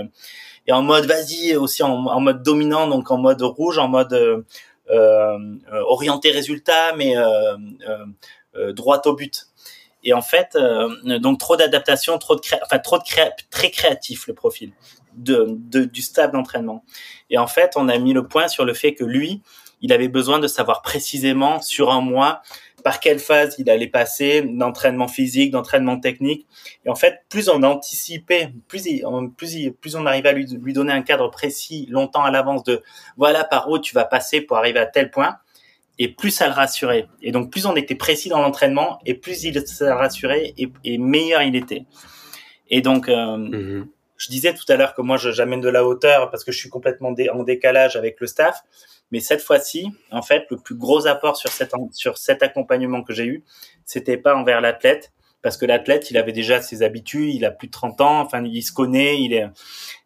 [0.71, 4.43] en mode vas-y aussi en, mode dominant, donc en mode rouge, en mode euh,
[4.91, 5.39] euh,
[5.87, 7.15] orienté résultat, mais
[8.73, 9.47] droit au but.
[10.03, 10.57] Et en fait,
[11.05, 14.73] donc trop d'adaptation, trop de enfin trop de cré très créatif le profil
[15.15, 16.85] de, de du stade d'entraînement.
[17.31, 19.43] Et en fait, on a mis le point sur le fait que lui,
[19.83, 22.43] il avait besoin de savoir précisément sur un mois
[22.83, 26.47] par quelle phase il allait passer d'entraînement physique, d'entraînement technique.
[26.85, 29.03] Et en fait, plus on anticipait, plus,
[29.37, 32.83] plus, plus on arrivait à lui, lui donner un cadre précis longtemps à l'avance de
[33.17, 35.37] voilà par où tu vas passer pour arriver à tel point,
[35.99, 37.09] et plus ça le rassurait.
[37.21, 41.43] Et donc, plus on était précis dans l'entraînement, et plus il se rassurait, et, meilleur
[41.43, 41.85] il était.
[42.71, 43.89] Et donc, euh, mmh
[44.21, 46.69] je disais tout à l'heure que moi, j'amène de la hauteur parce que je suis
[46.69, 48.63] complètement en décalage avec le staff.
[49.11, 53.15] Mais cette fois-ci, en fait, le plus gros apport sur cet, sur cet accompagnement que
[53.15, 53.45] j'ai eu,
[53.87, 57.69] c'était pas envers l'athlète, parce que l'athlète, il avait déjà ses habitudes, il a plus
[57.69, 59.49] de 30 ans, enfin, il se connaît, il est.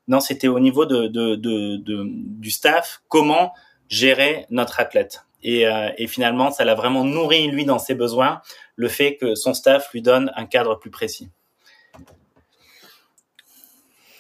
[0.07, 3.53] Non, c'était au niveau de, de, de, du staff, comment
[3.89, 5.27] gérer notre athlète.
[5.43, 8.41] Et, euh, et finalement, ça l'a vraiment nourri lui dans ses besoins,
[8.77, 11.31] le fait que son staff lui donne un cadre plus précis.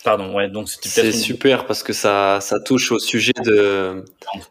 [0.04, 4.04] Pardon, ouais, donc C'est super parce que ça, ça touche au sujet de,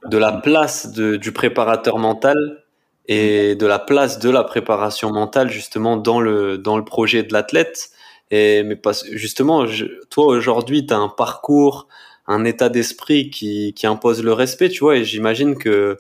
[0.10, 2.64] de la place de, du préparateur mental
[3.08, 7.34] et de la place de la préparation mentale justement dans le, dans le projet de
[7.34, 7.92] l'athlète.
[8.32, 9.64] Et, mais pas, justement,
[10.10, 11.88] toi aujourd'hui, tu as un parcours,
[12.26, 16.00] un état d'esprit qui, qui impose le respect, tu vois, et j'imagine que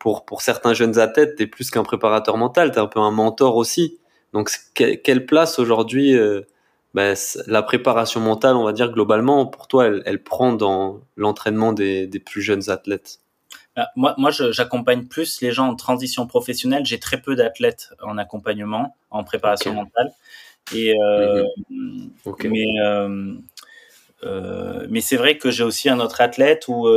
[0.00, 2.98] pour, pour certains jeunes athlètes, tu es plus qu'un préparateur mental, tu es un peu
[2.98, 3.98] un mentor aussi.
[4.32, 6.42] Donc, quelle place aujourd'hui euh,
[6.98, 7.14] bah,
[7.46, 12.42] la préparation mentale, on va dire globalement, pour toi, elle, prend dans l'entraînement des, plus
[12.42, 13.20] jeunes athlètes
[13.76, 16.84] bah, Moi, moi j'accompagne plus les gens en transition professionnelle.
[16.84, 20.12] J'ai très peu d'athlètes en accompagnement, en préparation mentale.
[20.74, 22.10] Et, euh, mhm.
[22.42, 23.34] Mais, euh,
[24.24, 26.88] euh, mais c'est vrai que j'ai aussi un autre athlète où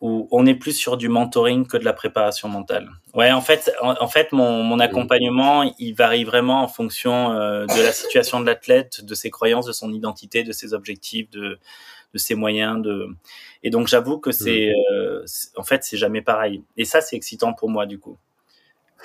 [0.00, 2.88] où on est plus sur du mentoring que de la préparation mentale.
[3.12, 7.82] Ouais, en fait, en, fait, mon, mon, accompagnement, il varie vraiment en fonction euh, de
[7.82, 11.58] la situation de l'athlète, de ses croyances, de son identité, de ses objectifs, de,
[12.14, 12.80] de ses moyens.
[12.80, 13.08] De...
[13.62, 14.94] Et donc, j'avoue que c'est, mmh.
[14.94, 15.24] euh,
[15.56, 16.64] en fait, c'est jamais pareil.
[16.78, 18.16] Et ça, c'est excitant pour moi, du coup.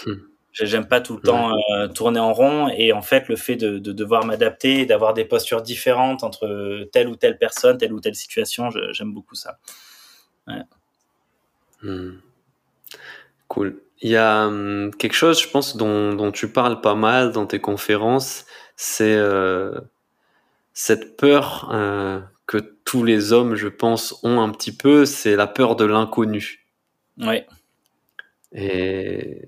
[0.06, 0.14] Mmh.
[0.54, 3.78] J'aime pas tout le temps euh, tourner en rond et en fait le fait de,
[3.78, 8.16] de devoir m'adapter, d'avoir des postures différentes entre telle ou telle personne, telle ou telle
[8.16, 9.60] situation, j'aime beaucoup ça.
[10.48, 10.62] Ouais.
[11.86, 12.18] Hmm.
[13.48, 13.80] Cool.
[14.02, 17.60] Il y a hum, quelque chose, je pense, dont, tu parles pas mal dans tes
[17.60, 18.46] conférences,
[18.76, 19.80] c'est euh,
[20.74, 25.48] cette peur euh, que tous les hommes, je pense, ont un petit peu, c'est la
[25.48, 26.66] peur de l'inconnu.
[27.20, 27.46] Ouais.
[28.52, 29.48] Et,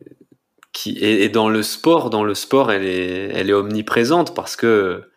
[0.73, 5.09] qui, et, dans le sport, dans le sport, elle est, elle est omniprésente parce que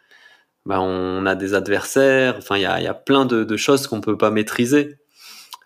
[0.66, 3.86] bah, on a des adversaires, enfin, il y a, y a, plein de, de choses
[3.86, 4.98] qu'on peut pas maîtriser.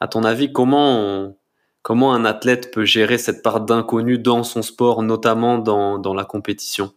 [0.01, 1.37] À ton avis, comment on,
[1.85, 6.25] Comment un athlète peut gérer cette part d'inconnu dans son sport, notamment dans, dans la
[6.25, 6.95] compétition?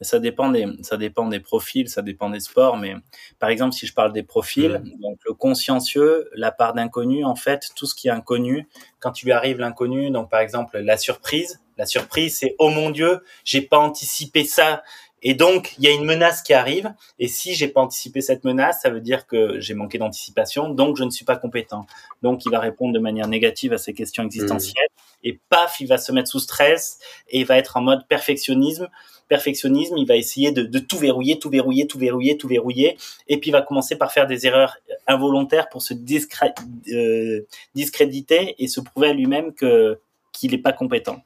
[0.00, 2.94] Ça dépend des ça dépend des profils, ça dépend des sports, mais
[3.40, 5.00] par exemple si je parle des profils, mmh.
[5.00, 8.68] donc le consciencieux, la part d'inconnu, en fait tout ce qui est inconnu,
[9.00, 12.90] quand tu lui arrive l'inconnu, donc par exemple la surprise, la surprise c'est oh mon
[12.90, 14.84] dieu, j'ai pas anticipé ça,
[15.26, 16.92] et donc, il y a une menace qui arrive.
[17.18, 20.68] Et si j'ai pas anticipé cette menace, ça veut dire que j'ai manqué d'anticipation.
[20.68, 21.86] Donc, je ne suis pas compétent.
[22.22, 24.88] Donc, il va répondre de manière négative à ces questions existentielles.
[25.22, 26.98] Et paf, il va se mettre sous stress
[27.30, 28.90] et il va être en mode perfectionnisme.
[29.28, 32.98] Perfectionnisme, il va essayer de, de tout verrouiller, tout verrouiller, tout verrouiller, tout verrouiller.
[33.26, 38.68] Et puis, il va commencer par faire des erreurs involontaires pour se euh, discréditer et
[38.68, 39.98] se prouver à lui-même que
[40.34, 41.22] qu'il n'est pas compétent.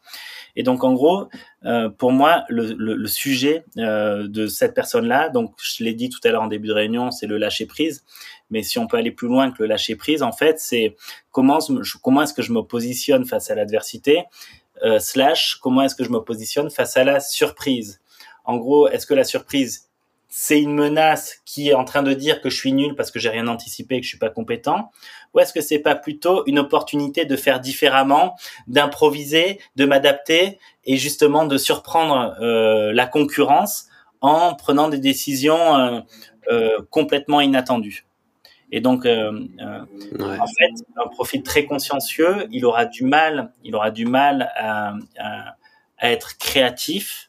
[0.58, 1.28] Et donc en gros,
[1.64, 6.10] euh, pour moi, le, le, le sujet euh, de cette personne-là, donc je l'ai dit
[6.10, 8.04] tout à l'heure en début de réunion, c'est le lâcher prise.
[8.50, 10.96] Mais si on peut aller plus loin que le lâcher prise, en fait, c'est
[11.30, 11.60] comment
[12.02, 14.24] comment est-ce que je me positionne face à l'adversité,
[14.82, 18.00] euh, slash comment est-ce que je me positionne face à la surprise.
[18.44, 19.87] En gros, est-ce que la surprise
[20.28, 23.18] c'est une menace qui est en train de dire que je suis nul parce que
[23.18, 24.90] j'ai rien anticipé, que je suis pas compétent,
[25.32, 30.96] ou est-ce que c'est pas plutôt une opportunité de faire différemment, d'improviser, de m'adapter et
[30.96, 33.86] justement de surprendre euh, la concurrence
[34.20, 36.00] en prenant des décisions euh,
[36.50, 38.04] euh, complètement inattendues?
[38.70, 40.72] Et donc, euh, en fait,
[41.02, 45.56] un profil très consciencieux, il aura du mal, il aura du mal à, à,
[45.96, 47.27] à être créatif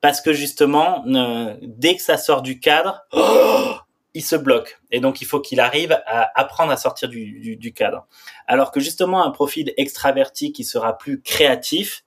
[0.00, 1.04] parce que justement,
[1.62, 3.02] dès que ça sort du cadre,
[4.14, 4.80] il se bloque.
[4.90, 8.06] Et donc, il faut qu'il arrive à apprendre à sortir du, cadre.
[8.46, 12.04] Alors que justement, un profil extraverti qui sera plus créatif,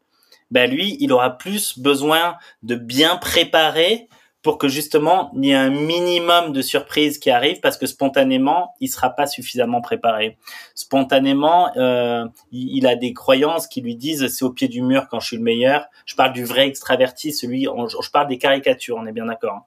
[0.50, 4.10] ben lui, il aura plus besoin de bien préparer
[4.42, 8.74] pour que justement il y ait un minimum de surprises qui arrivent parce que spontanément
[8.80, 10.38] il sera pas suffisamment préparé.
[10.74, 15.20] Spontanément, euh, il, a des croyances qui lui disent c'est au pied du mur quand
[15.20, 15.86] je suis le meilleur.
[16.06, 19.54] Je parle du vrai extraverti, celui, je parle des caricatures, on est bien d'accord.
[19.54, 19.64] Hein.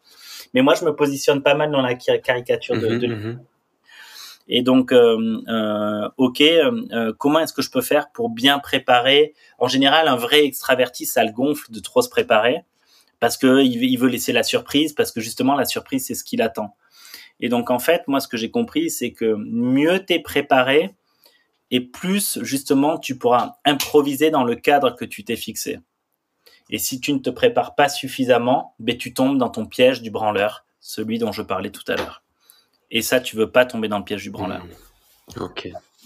[0.54, 2.96] Mais moi je me positionne pas mal dans la caricature de.
[2.96, 3.06] de...
[3.06, 3.38] Mm-hmm, mm-hmm.
[4.48, 9.34] Et donc, euh, euh, ok, euh, comment est-ce que je peux faire pour bien préparer?
[9.58, 12.64] En général, un vrai extraverti, ça le gonfle de trop se préparer
[13.20, 16.42] parce que il veut laisser la surprise, parce que justement la surprise c'est ce qu'il
[16.42, 16.76] attend.
[17.40, 20.94] Et donc en fait, moi ce que j'ai compris, c'est que mieux t'es préparé
[21.70, 25.80] et plus justement tu pourras improviser dans le cadre que tu t'es fixé.
[26.70, 30.10] Et si tu ne te prépares pas suffisamment, ben tu tombes dans ton piège du
[30.10, 32.22] branleur, celui dont je parlais tout à l'heure.
[32.90, 34.64] Et ça, tu veux pas tomber dans le piège du branleur.
[34.64, 34.70] Mmh.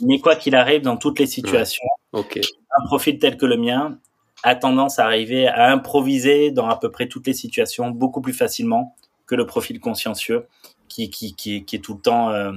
[0.01, 3.99] Mais quoi qu'il arrive, dans toutes les situations, un profil tel que le mien,
[4.43, 8.33] a tendance à arriver à improviser dans à peu près toutes les situations beaucoup plus
[8.33, 10.47] facilement que le profil consciencieux
[10.89, 12.53] qui, qui, qui, qui est tout le temps euh,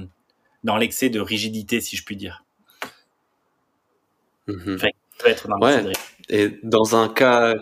[0.64, 2.44] dans l'excès de rigidité, si je puis dire.
[4.48, 4.78] Mhm.
[5.24, 5.92] être dans ouais.
[6.28, 7.54] Et dans un cas,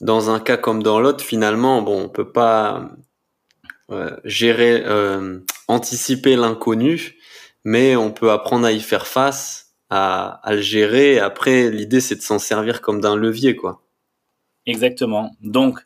[0.00, 2.90] dans un cas comme dans l'autre, finalement, bon, on peut pas
[3.90, 7.16] euh, gérer, euh, anticiper l'inconnu,
[7.64, 11.18] mais on peut apprendre à y faire face à, le gérer.
[11.18, 13.82] après, l'idée, c'est de s'en servir comme d'un levier, quoi.
[14.66, 15.36] Exactement.
[15.40, 15.80] Donc,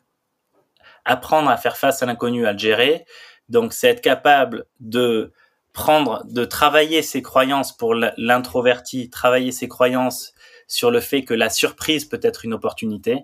[1.05, 3.05] apprendre à faire face à l'inconnu, à le gérer.
[3.49, 5.33] Donc, c'est être capable de
[5.73, 10.33] prendre, de travailler ses croyances pour l'introverti, travailler ses croyances
[10.67, 13.23] sur le fait que la surprise peut être une opportunité.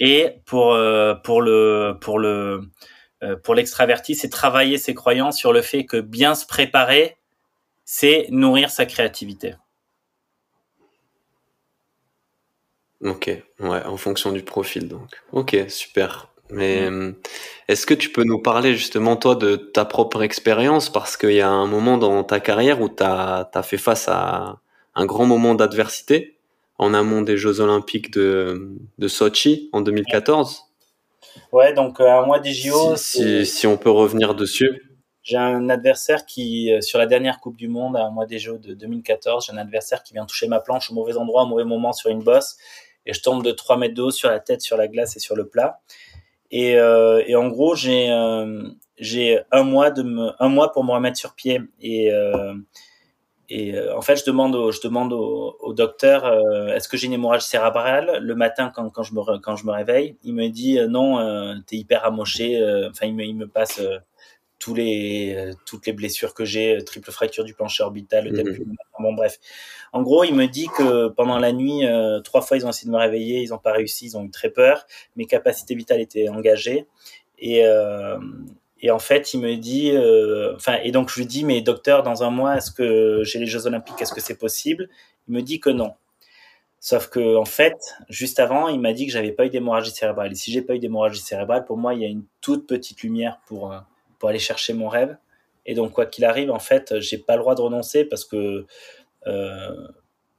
[0.00, 2.62] Et pour, euh, pour le, pour le,
[3.22, 7.16] euh, pour l'extraverti, c'est travailler ses croyances sur le fait que bien se préparer,
[7.84, 9.54] c'est nourrir sa créativité.
[13.04, 13.26] Ok,
[13.60, 15.08] ouais, en fonction du profil donc.
[15.32, 16.28] Ok, super.
[16.50, 17.12] Mais euh,
[17.68, 20.90] est-ce que tu peux nous parler justement toi de ta propre expérience?
[20.90, 24.58] Parce qu'il y a un moment dans ta carrière où tu as, fait face à
[24.94, 26.38] un grand moment d'adversité
[26.78, 30.62] en amont des Jeux Olympiques de, de Sochi en 2014
[31.52, 32.96] Ouais, donc euh, un mois des JO.
[32.96, 34.82] Si, si, on peut revenir dessus.
[35.22, 38.38] J'ai un adversaire qui, euh, sur la dernière Coupe du Monde, à un mois des
[38.38, 41.46] Jeux de 2014, j'ai un adversaire qui vient toucher ma planche au mauvais endroit, au
[41.46, 42.56] mauvais moment sur une bosse
[43.06, 45.20] et je tombe de 3 mètres de haut sur la tête, sur la glace et
[45.20, 45.80] sur le plat.
[46.50, 48.70] Et, euh, et en gros, j'ai euh,
[49.50, 49.92] un mois
[50.38, 51.60] un mois pour me remettre sur pied.
[51.80, 52.54] Et euh,
[53.50, 56.96] et euh, en fait, je demande au, je demande au, au docteur euh, est-ce que
[56.96, 60.16] j'ai une hémorragie cérébrale le matin quand, quand je me quand je me réveille?
[60.22, 62.58] Il me dit non, euh, t'es hyper amoché.
[62.88, 63.80] Enfin, il me il me passe
[64.58, 68.42] tous les, euh, toutes les blessures que j'ai, euh, triple fracture du plancher orbital, le
[68.42, 68.74] mmh.
[68.98, 69.38] bon bref.
[69.92, 72.86] En gros, il me dit que pendant la nuit, euh, trois fois, ils ont essayé
[72.86, 74.86] de me réveiller, ils n'ont pas réussi, ils ont eu très peur,
[75.16, 76.86] mes capacités vitales étaient engagées.
[77.38, 78.18] Et, euh,
[78.80, 79.92] et en fait, il me dit,
[80.56, 83.46] enfin, et donc je lui dis, mais docteur, dans un mois, est-ce que j'ai les
[83.46, 84.88] Jeux Olympiques, est-ce que c'est possible?
[85.28, 85.94] Il me dit que non.
[86.80, 90.32] Sauf que en fait, juste avant, il m'a dit que j'avais pas eu d'hémorragie cérébrale.
[90.32, 93.02] Et si j'ai pas eu d'hémorragie cérébrale, pour moi, il y a une toute petite
[93.02, 93.72] lumière pour
[94.22, 95.16] aller chercher mon rêve.
[95.66, 98.66] Et donc, quoi qu'il arrive, en fait, j'ai pas le droit de renoncer parce que
[99.26, 99.88] euh,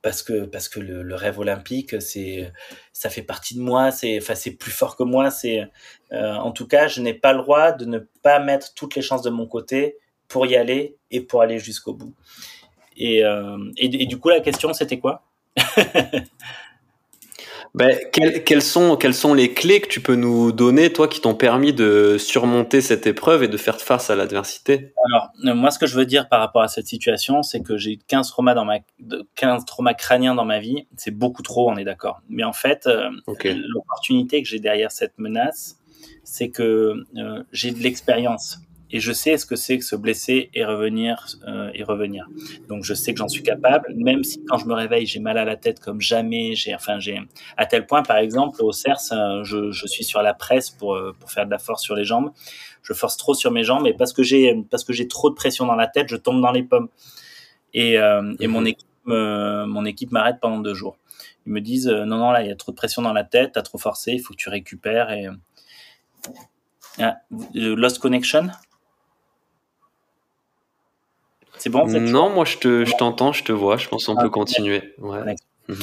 [0.02, 2.52] parce que parce que le, rêve olympique, c'est
[2.94, 3.92] ça fait partie de moi.
[3.92, 5.32] C'est enfin c'est plus fort que moi.
[5.32, 5.64] C'est
[6.12, 9.02] euh, en tout cas, je n'ai pas le droit de ne pas mettre toutes les
[9.02, 9.98] chances de mon côté
[10.28, 12.14] pour y aller et pour aller jusqu'au bout.
[12.98, 15.24] Et, euh, et, du coup, la question, c'était quoi?
[17.76, 21.36] Ben, quelles, sont, quelles sont les clés que tu peux nous donner, toi, qui t'ont
[21.36, 24.94] permis de surmonter cette épreuve et de faire face à l'adversité?
[25.10, 27.76] Alors, euh, moi, ce que je veux dire par rapport à cette situation, c'est que
[27.76, 28.78] j'ai 15 traumas, dans ma,
[29.36, 30.88] 15 traumas crâniens dans ma vie.
[30.96, 32.22] C'est beaucoup trop, on est d'accord.
[32.30, 35.76] Mais en fait, euh, l'opportunité que j'ai derrière cette menace,
[36.24, 38.60] c'est que euh, j'ai de l'expérience.
[38.96, 42.30] Et je sais ce que c'est que se blesser et revenir euh, et revenir.
[42.70, 45.38] Donc je sais que j'en suis capable, même si quand je me réveille j'ai mal
[45.38, 46.56] à la tête comme jamais.
[46.56, 47.20] J'ai enfin j'ai
[47.58, 50.96] à tel point par exemple au CERS, euh, je, je suis sur la presse pour
[50.96, 52.32] euh, pour faire de la force sur les jambes.
[52.84, 55.36] Je force trop sur mes jambes et parce que j'ai parce que j'ai trop de
[55.36, 56.88] pression dans la tête, je tombe dans les pommes.
[57.74, 58.68] Et, euh, et mon mhm.
[58.68, 60.98] équipe mon équipe m'arrête pendant deux jours.
[61.46, 63.52] Ils me disent non non là il y a trop de pression dans la tête,
[63.56, 65.28] t'as trop forcé, il faut que tu récupères et
[66.98, 67.18] ah,
[67.54, 68.52] Lost Connection?
[71.58, 73.78] C'est bon Non, moi je te, je t'entends, je te vois.
[73.78, 74.94] Je pense qu'on peut ah, continuer.
[75.00, 75.36] Ouais.
[75.68, 75.78] Mhm.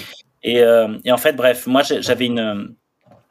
[0.45, 2.75] Et, euh, et, en fait, bref, moi j'avais une,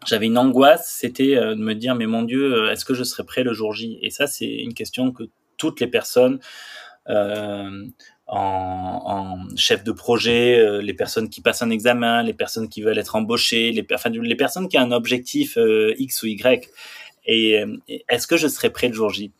[0.05, 3.03] j'avais une angoisse, c'était euh, de me dire mais mon Dieu, euh, est-ce que je
[3.03, 3.99] serai prêt le jour J?
[4.01, 5.23] Et ça, c'est une question que
[5.57, 6.39] toutes les personnes
[7.09, 7.85] euh,
[8.27, 12.97] en, en, chef de projet, les personnes qui passent un examen, les personnes qui veulent
[12.97, 15.57] être embauchées, les, enfin, les personnes qui ont un objectif
[15.97, 16.69] X ou Y.
[17.25, 17.63] Et,
[18.09, 19.31] est-ce que je serai prêt le jour J?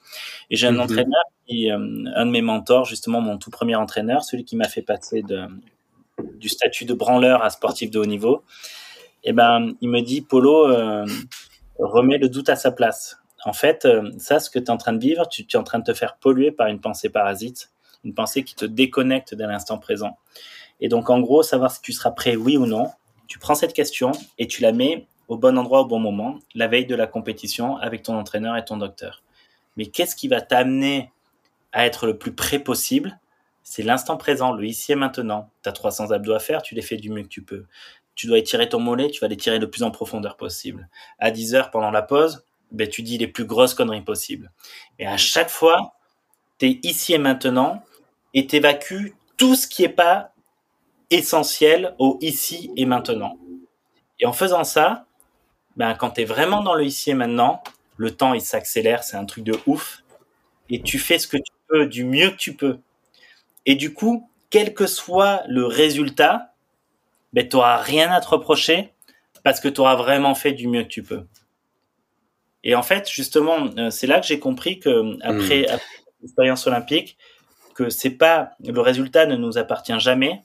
[0.49, 0.81] Et j'ai un mhm.
[0.81, 1.23] entraîneur
[1.53, 5.21] euh, un de mes mentors, justement mon tout premier entraîneur, celui qui m'a fait passer
[5.21, 5.47] de,
[6.37, 8.43] du statut de branleur à sportif de haut niveau,
[9.23, 11.05] et eh ben, il me dit, Polo, euh,
[11.77, 13.19] remets le doute à sa place.
[13.45, 15.59] En fait, euh, ça, ce que tu es en train de vivre, tu, tu, es
[15.59, 17.71] en train de te faire polluer par une pensée parasite,
[18.03, 20.17] une pensée qui te déconnecte de l'instant présent.
[20.79, 22.87] Et donc, en gros, savoir si tu seras prêt, oui ou non,
[23.27, 26.67] tu prends cette question et tu la mets au bon endroit au bon moment, la
[26.67, 29.23] veille de la compétition avec ton entraîneur et ton docteur.
[29.77, 31.09] Mais qu'est-ce qui va t'amener
[31.71, 33.17] à être le plus près possible,
[33.63, 35.49] c'est l'instant présent, le ici et maintenant.
[35.63, 37.63] Tu as 300 abdos à faire, tu les fais du mieux que tu peux.
[38.13, 40.89] Tu dois étirer ton mollet, tu vas les tirer le plus en profondeur possible.
[41.17, 44.51] À 10 heures pendant la pause, ben, tu dis les plus grosses conneries possibles.
[44.99, 45.93] Et à chaque fois,
[46.59, 47.81] tu es ici et maintenant
[48.33, 50.33] et t'évacues tout ce qui est pas
[51.09, 53.37] essentiel au ici et maintenant.
[54.19, 55.05] Et en faisant ça,
[55.77, 57.63] ben, quand tu es vraiment dans le ici et maintenant,
[57.97, 60.03] le temps il s'accélère, c'est un truc de ouf.
[60.69, 61.51] Et tu fais ce que tu
[61.87, 62.79] du mieux que tu peux.
[63.65, 66.53] Et du coup, quel que soit le résultat,
[67.33, 68.93] ben, tu n'auras rien à te reprocher
[69.43, 71.25] parce que tu auras vraiment fait du mieux que tu peux.
[72.63, 75.77] Et en fait, justement, euh, c'est là que j'ai compris que après, hmm.
[76.21, 77.17] l'expérience olympique,
[77.73, 80.43] que c'est pas le résultat ne nous appartient jamais,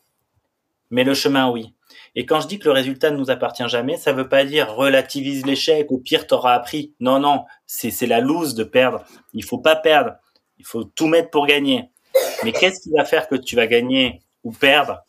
[0.90, 1.74] mais le chemin oui.
[2.18, 4.74] Et quand je dis que le résultat ne nous appartient jamais, ça veut pas dire
[4.74, 6.94] relativise l'échec, au pire t'auras appris.
[6.98, 9.04] Non, non, c'est c'est la loose de perdre.
[9.34, 10.14] Il faut pas perdre.
[10.58, 11.90] Il faut tout mettre pour gagner.
[12.42, 15.04] Mais qu'est-ce qui va faire que tu vas gagner ou perdre?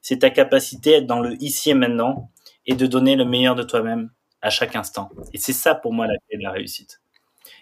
[0.00, 2.30] C'est ta capacité à être dans le ici et maintenant
[2.66, 5.10] et de donner le meilleur de toi-même à chaque instant.
[5.34, 7.02] Et c'est ça pour moi la clé de la réussite.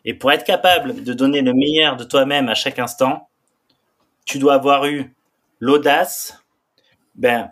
[0.04, 3.28] Et pour être capable de donner le meilleur de toi-même à chaque instant,
[4.24, 5.12] tu dois avoir eu
[5.58, 6.44] l'audace
[7.16, 7.50] ben,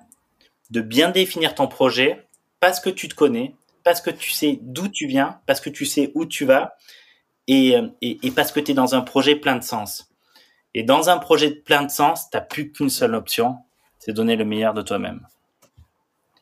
[0.71, 2.27] de bien définir ton projet
[2.61, 5.85] parce que tu te connais, parce que tu sais d'où tu viens, parce que tu
[5.85, 6.75] sais où tu vas
[7.47, 10.11] et, et, et parce que tu es dans un projet plein de sens.
[10.75, 13.57] Et dans un projet plein de sens, tu plus qu'une seule option,
[13.99, 15.27] c'est donner le meilleur de toi-même.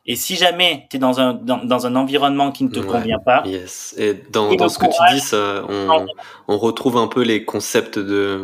[0.05, 3.19] Et si jamais tu es dans un, dans, dans, un environnement qui ne te convient
[3.19, 3.43] pas.
[3.45, 3.95] Yes.
[3.97, 6.05] Et dans, dans ce que tu dis, ça, on,
[6.49, 8.43] on, retrouve un peu les concepts de,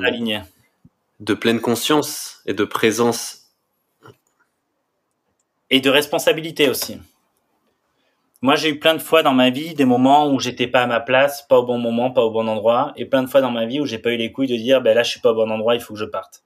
[1.19, 3.38] de pleine conscience et de présence.
[5.69, 6.97] Et de responsabilité aussi.
[8.41, 10.87] Moi, j'ai eu plein de fois dans ma vie des moments où j'étais pas à
[10.87, 13.51] ma place, pas au bon moment, pas au bon endroit, et plein de fois dans
[13.51, 15.31] ma vie où j'ai pas eu les couilles de dire, ben là, je suis pas
[15.31, 16.43] au bon endroit, il faut que je parte.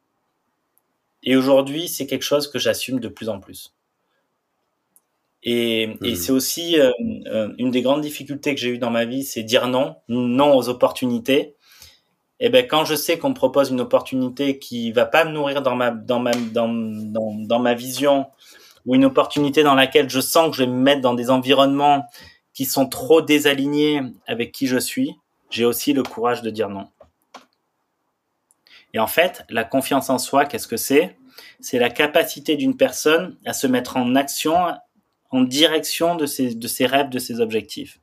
[1.21, 3.73] Et aujourd'hui, c'est quelque chose que j'assume de plus en plus.
[5.43, 6.15] Et, et hmm.
[6.15, 6.91] c'est aussi euh,
[7.27, 10.55] euh, une des grandes difficultés que j'ai eues dans ma vie, c'est dire non, non
[10.55, 11.55] aux opportunités.
[12.39, 15.61] Et ben quand je sais qu'on me propose une opportunité qui va pas me nourrir
[15.61, 18.25] dans ma dans ma dans, dans, dans ma vision
[18.85, 22.05] ou une opportunité dans laquelle je sens que je vais me mettre dans des environnements
[22.53, 25.15] qui sont trop désalignés avec qui je suis,
[25.49, 26.87] j'ai aussi le courage de dire non.
[28.93, 31.17] Et en fait, la confiance en soi, qu'est-ce que c'est?
[31.59, 34.55] C'est la capacité d'une personne à se mettre en action,
[35.31, 37.99] en direction de ses, rêves, de ses objectifs.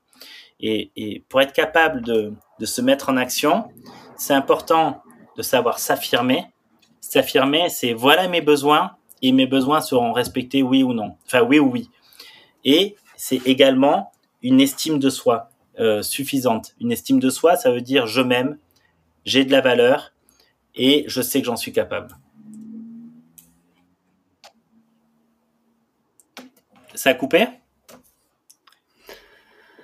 [0.58, 3.68] Et, pour être capable de se mettre en action,
[4.16, 5.02] c'est important
[5.36, 6.46] de savoir s'affirmer.
[7.00, 11.16] S'affirmer, c'est voilà mes besoins, et mes besoins seront respectés oui ou non.
[11.26, 11.90] Enfin oui ou oui.
[12.64, 14.12] Et c'est également
[14.42, 16.74] une estime de soi euh, suffisante.
[16.80, 18.58] Une estime de soi, ça veut dire je m'aime,
[19.24, 20.12] j'ai de la valeur
[20.74, 22.16] et je sais que j'en suis capable.
[26.94, 27.46] Ça a coupé?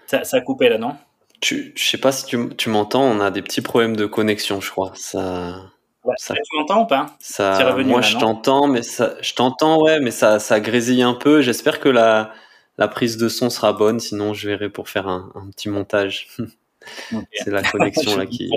[0.06, 0.96] Ça, a coupé là, non?
[1.40, 4.60] Tu, Je sais pas si tu, tu m'entends, on a des petits problèmes de connexion,
[4.60, 4.92] je crois.
[4.94, 5.72] Ça
[6.16, 10.10] ça, tu m'entends ou pas ça, Moi, je t'entends, mais ça, je t'entends, ouais, mais
[10.10, 11.40] ça, ça grésille un peu.
[11.40, 12.32] J'espère que la,
[12.78, 16.28] la prise de son sera bonne, sinon je verrai pour faire un, un petit montage.
[17.32, 18.50] C'est la connexion là qui,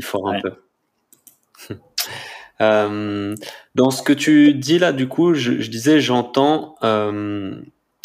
[0.00, 1.74] faut un peu.
[2.60, 3.36] Euh,
[3.76, 7.54] dans ce que tu dis là, du coup, je, disais, j'entends euh,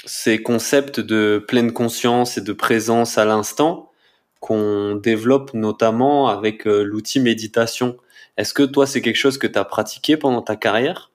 [0.06, 3.92] ces concepts de pleine conscience et de présence à l'instant
[4.40, 7.98] qu'on développe notamment avec euh, l'outil méditation.
[8.38, 11.12] Est-ce que toi, c'est quelque chose que tu as pratiqué pendant ta carrière?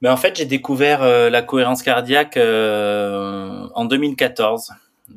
[0.00, 4.72] Mais ben, en fait, j'ai découvert la cohérence cardiaque en 2014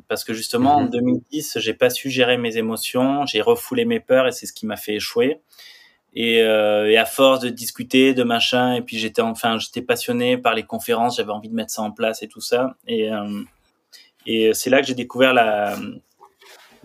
[0.08, 1.62] parce que justement en 2010 mhm.
[1.62, 4.76] j'ai pas su gérer mes émotions, j'ai refoulé mes peurs et c'est ce qui m'a
[4.76, 5.40] fait échouer.
[6.18, 10.38] Et, euh, et, à force de discuter, de machin, et puis j'étais enfin j'étais passionné
[10.38, 12.74] par les conférences, j'avais envie de mettre ça en place et tout ça.
[12.86, 13.42] Et, euh,
[14.24, 15.76] et c'est là que j'ai découvert la,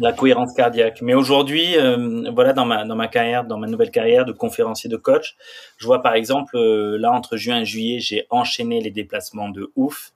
[0.02, 1.02] la cohérence cardiaque.
[1.02, 4.90] Mais aujourd'hui, euh, voilà, dans ma dans ma carrière, dans ma nouvelle carrière de conférencier
[4.90, 5.36] de coach,
[5.78, 9.72] je vois par exemple euh, là entre juin et juillet, j'ai enchaîné les déplacements de
[9.76, 10.12] ouf.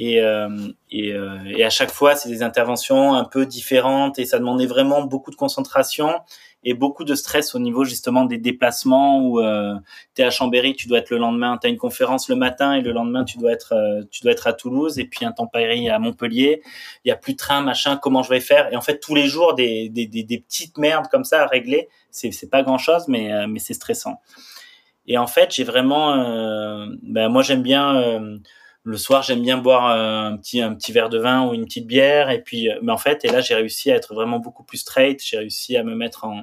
[0.00, 0.48] Et, euh,
[0.92, 4.66] et, euh, et, à chaque fois, c'est des interventions un peu différentes et ça demandait
[4.66, 6.20] vraiment beaucoup de concentration
[6.64, 9.74] et beaucoup de stress au niveau justement des déplacements où euh,
[10.14, 12.74] tu es à Chambéry, tu dois être le lendemain, tu as une conférence le matin
[12.74, 15.32] et le lendemain tu dois être euh, tu dois être à Toulouse et puis un
[15.32, 16.62] temps pareil à Montpellier,
[17.04, 18.72] il y a plus de train, machin, comment je vais faire?
[18.72, 21.46] Et en fait tous les jours des, des, des, des petites merdes comme ça à
[21.46, 24.20] régler, c'est c'est pas grand-chose mais mais c'est stressant.
[25.10, 28.38] Et en fait, j'ai vraiment ben moi j'aime bien
[28.84, 31.64] le soir, j'aime bien boire euh, un petit un petit verre de vin ou une
[31.64, 32.30] petite bière.
[32.30, 34.78] Et puis, euh, mais en fait, et là, j'ai réussi à être vraiment beaucoup plus
[34.78, 35.22] straight.
[35.22, 36.42] J'ai réussi à me mettre en,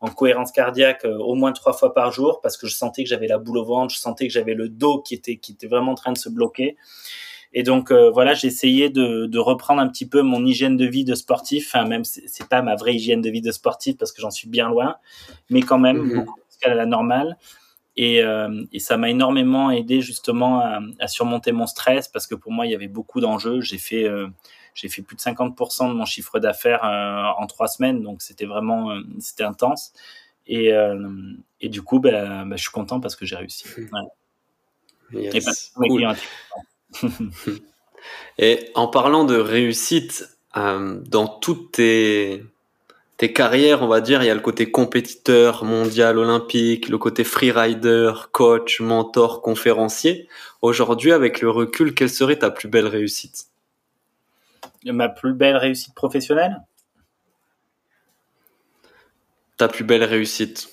[0.00, 3.10] en cohérence cardiaque euh, au moins trois fois par jour parce que je sentais que
[3.10, 5.66] j'avais la boule au ventre, je sentais que j'avais le dos qui était qui était
[5.66, 6.76] vraiment en train de se bloquer.
[7.54, 11.04] Et donc voilà, j'ai essayé de, de reprendre un petit peu mon hygiène de vie
[11.04, 11.66] de sportif.
[11.66, 14.48] Enfin, même c'est pas ma vraie hygiène de vie de sportif parce que j'en suis
[14.48, 14.96] bien loin,
[15.50, 16.14] mais quand même mm-hmm.
[16.24, 17.36] beaucoup plus qu'à la normale.
[17.96, 22.34] Et, euh, et ça m'a énormément aidé justement à, à, surmonter mon stress parce que
[22.34, 23.60] pour moi, il y avait beaucoup d'enjeux.
[23.60, 24.28] J'ai fait, euh,
[24.74, 28.46] j'ai fait plus de 50% de mon chiffre d'affaires euh, en trois semaines, donc c'était
[28.46, 29.92] vraiment, c'était intense.
[30.46, 30.72] Et,
[31.60, 33.64] et du coup, bah, bah, je suis content parce que j'ai réussi.
[35.12, 35.30] Ouais.
[38.38, 42.42] et en parlant de réussite, dans toutes tes
[43.22, 47.22] tes carrières, on va dire, il y a le côté compétiteur, mondial, olympique, le côté
[47.22, 50.28] freerider, coach, mentor, conférencier.
[50.60, 53.46] Aujourd'hui, avec le recul, quelle serait ta plus belle réussite?
[54.84, 56.62] Ma plus belle réussite professionnelle?
[59.56, 60.70] Ta plus belle réussite?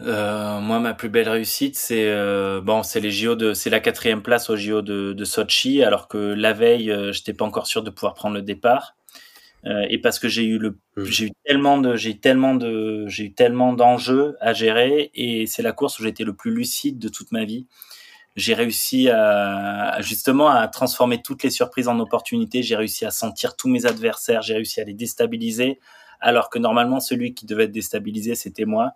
[0.00, 3.80] Euh, moi, ma plus belle réussite, c'est euh, bon, c'est les JO de, c'est la
[3.80, 7.66] quatrième place au JO de, de Sochi, alors que la veille, euh, j'étais pas encore
[7.66, 8.94] sûr de pouvoir prendre le départ.
[9.66, 11.04] Euh, et parce que j'ai eu le, mmh.
[11.04, 15.62] j'ai eu tellement de, j'ai tellement de, j'ai eu tellement d'enjeux à gérer et c'est
[15.62, 17.66] la course où j'étais le plus lucide de toute ma vie.
[18.36, 22.62] J'ai réussi à, justement à transformer toutes les surprises en opportunités.
[22.62, 24.42] J'ai réussi à sentir tous mes adversaires.
[24.42, 25.80] J'ai réussi à les déstabiliser,
[26.20, 28.92] alors que normalement celui qui devait être déstabilisé c'était moi.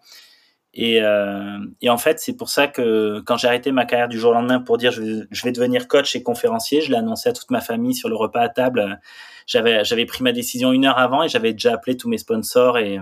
[0.75, 4.18] Et, euh, et, en fait, c'est pour ça que quand j'ai arrêté ma carrière du
[4.18, 6.97] jour au lendemain pour dire je vais, je vais devenir coach et conférencier, je l'ai
[6.97, 9.01] annoncé à toute ma famille sur le repas à table.
[9.47, 12.79] J'avais j'avais pris ma décision une heure avant et j'avais déjà appelé tous mes sponsors
[12.79, 12.99] et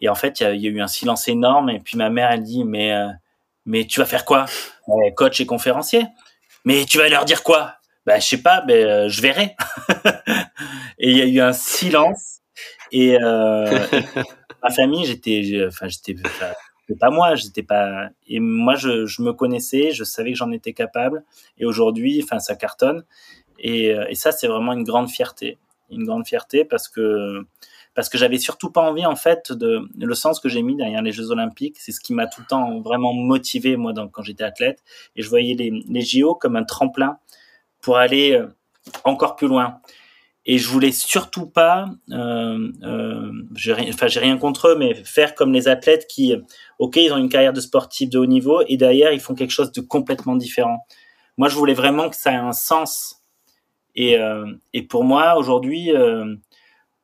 [0.00, 2.42] et en fait il y a, eu un silence énorme et puis ma mère elle
[2.42, 3.08] dit mais euh,
[3.66, 4.46] mais tu vas faire quoi?
[5.16, 6.06] Coach et conférencier.
[6.64, 7.74] Mais tu vas leur dire quoi?
[8.06, 9.54] Ben je sais pas ben euh, je verrai.
[10.98, 12.40] Et il y a eu un silence
[12.90, 13.86] et, euh,
[14.62, 16.16] ma famille j'étais enfin j'étais
[16.94, 18.08] pas moi, j'étais pas.
[18.26, 21.24] Et moi, je, me connaissais, je savais que j'en étais capable.
[21.58, 23.04] Et aujourd'hui, enfin, ça cartonne.
[23.58, 25.58] Et, et ça, c'est vraiment une grande fierté
[25.90, 27.46] une grande fierté parce que
[27.94, 31.02] parce que j'avais surtout pas envie en fait de le sens que j'ai mis derrière
[31.02, 34.44] les Jeux Olympiques, c'est ce qui m'a tout le temps vraiment motivé moi quand j'étais
[34.44, 34.84] athlète
[35.16, 37.18] et je voyais les, les JO comme un tremplin
[37.80, 38.46] pour aller euh,
[39.04, 39.80] encore plus loin.
[40.46, 45.68] Et je voulais surtout pas, euh, euh, j'ai rien, contre eux, mais faire comme les
[45.68, 46.34] athlètes qui,
[46.78, 49.50] ok, ils ont une carrière de sportif de haut niveau et derrière ils font quelque
[49.50, 50.86] chose de complètement différent.
[51.36, 53.22] Moi, je voulais vraiment que ça ait un sens.
[53.94, 56.34] Et, euh, et pour moi, aujourd'hui, euh,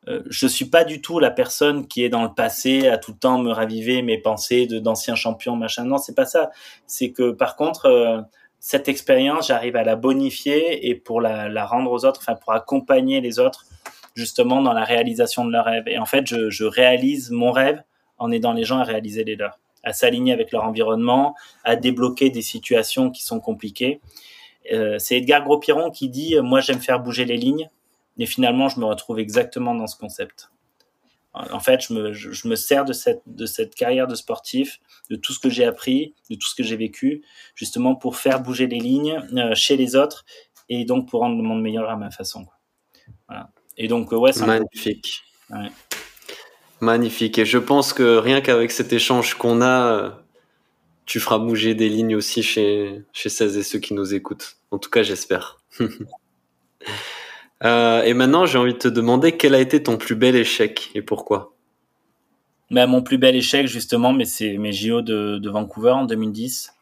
[0.08, 3.12] euh, je suis pas du tout la personne qui est dans le passé à tout
[3.12, 5.84] le temps me raviver mes pensées de d'anciens champions machin.
[5.84, 6.50] Non c'est pas ça.
[6.86, 8.26] C'est que par contre
[8.66, 13.20] cette expérience j'arrive à la bonifier et pour la, rendre aux autres enfin pour accompagner
[13.20, 13.66] les autres
[14.14, 17.82] justement dans la réalisation de leurs rêves et en fait je, réalise mon rêve
[18.16, 22.30] en aidant les gens à réaliser les leurs à s'aligner avec leur environnement à débloquer
[22.30, 24.00] des situations qui sont compliquées
[24.72, 27.68] euh, c'est Edgar Gros-Piron qui dit euh, Moi, j'aime faire bouger les lignes.
[28.18, 30.50] Et finalement, je me retrouve exactement dans ce concept.
[31.34, 34.78] En fait, je me, je, me sers de cette, de cette carrière de sportif,
[35.10, 37.24] de tout ce que j'ai appris, de tout ce que j'ai vécu,
[37.56, 40.24] justement pour faire bouger les lignes euh, chez les autres
[40.68, 42.46] et donc pour rendre le monde meilleur à ma façon.
[43.28, 43.50] Voilà.
[43.76, 45.24] Et donc, ouais, c'est magnifique.
[45.50, 45.70] Ouais.
[46.80, 47.38] magnifique.
[47.38, 50.22] Et je pense que rien qu'avec cet échange qu'on a,
[51.04, 54.56] tu feras bouger des lignes aussi chez, chez celles et ceux qui nous écoutent.
[54.70, 55.58] En tout cas, j'espère.
[57.64, 60.90] euh, et maintenant, j'ai envie de te demander quel a été ton plus bel échec
[60.94, 61.54] et pourquoi?
[62.70, 66.74] Bah, Mon plus bel échec, justement, mais c'est mes JO de, de Vancouver en 2010.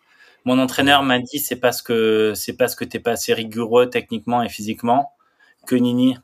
[0.44, 4.42] Mon entraîneur m'a dit c'est parce que c'est parce que t'es pas assez rigoureux techniquement
[4.42, 5.12] et physiquement
[5.66, 6.18] que Nini.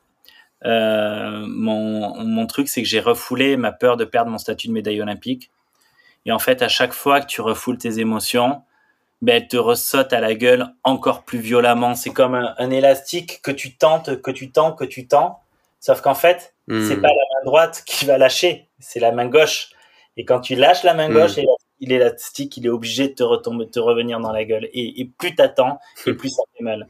[0.65, 4.73] Euh, mon, mon truc c'est que j'ai refoulé ma peur de perdre mon statut de
[4.73, 5.51] médaille olympique.
[6.25, 8.61] Et en fait, à chaque fois que tu refoules tes émotions,
[9.21, 11.95] ben, elles te ressautent à la gueule encore plus violemment.
[11.95, 15.39] C'est comme un, élastique que tu tentes, que tu tends, que tu tends.
[15.79, 16.87] Sauf qu'en fait, hmm.
[16.87, 19.69] c'est pas la main droite qui va lâcher, c'est la main gauche.
[20.17, 21.45] Et quand tu lâches la main gauche, hmm.
[21.81, 24.69] l'élastique, il est obligé de te retomber, de te revenir dans la gueule.
[24.73, 26.87] Et, et plus t'attends, et plus ça fait mal.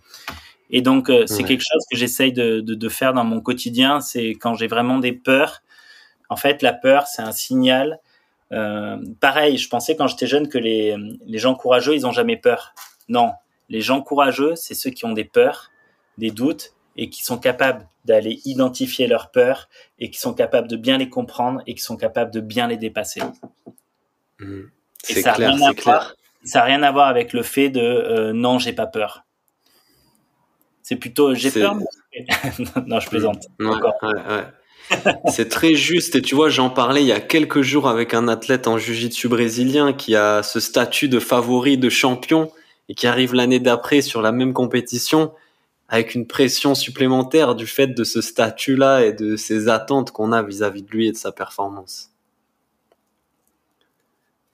[0.72, 4.02] Et donc, euh, c'est quelque chose que j'essaye de, de, de, faire dans mon quotidien.
[4.02, 5.64] C'est quand j'ai vraiment des peurs.
[6.30, 8.00] En fait, la peur, c'est un signal
[8.52, 10.96] euh, pareil, je pensais quand j'étais jeune que les,
[11.26, 12.74] les gens courageux, ils ont jamais peur.
[13.08, 13.32] Non,
[13.70, 15.72] les gens courageux, c'est ceux qui ont des peurs,
[16.18, 19.70] des doutes et qui sont capables d'aller identifier leurs peurs
[20.00, 22.78] et qui sont capables de bien les comprendre et qui sont capables de bien les
[22.78, 23.22] dépasser.
[24.40, 24.62] Mmh.
[25.04, 26.16] C'est clair, c'est clair.
[26.44, 29.26] Ça n'a rien à voir avec le fait de euh, non, j'ai pas peur.
[30.82, 31.76] C'est plutôt j'ai peur.
[32.88, 33.48] non, je plaisante.
[33.60, 34.46] Ouais, ouais, ouais.
[35.28, 36.16] C'est très juste.
[36.16, 39.28] Et tu vois, j'en parlais il y a quelques jours avec un athlète en jiu-jitsu
[39.28, 42.52] brésilien qui a ce statut de favori, de champion,
[42.90, 45.32] et qui arrive l'année d'après sur la même compétition
[45.90, 50.44] avec une pression supplémentaire du fait de ce statut-là et de ces attentes qu'on a
[50.44, 52.12] vis-à-vis de lui et de sa performance.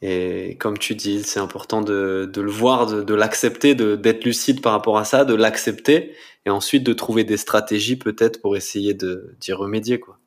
[0.01, 4.71] Et comme tu dis, c'est important de, le voir, de, de l'accepter, d'être lucide par
[4.71, 6.13] rapport à ça, de l'accepter,
[6.45, 10.19] et ensuite de trouver des stratégies peut-être pour essayer d'y remédier, quoi.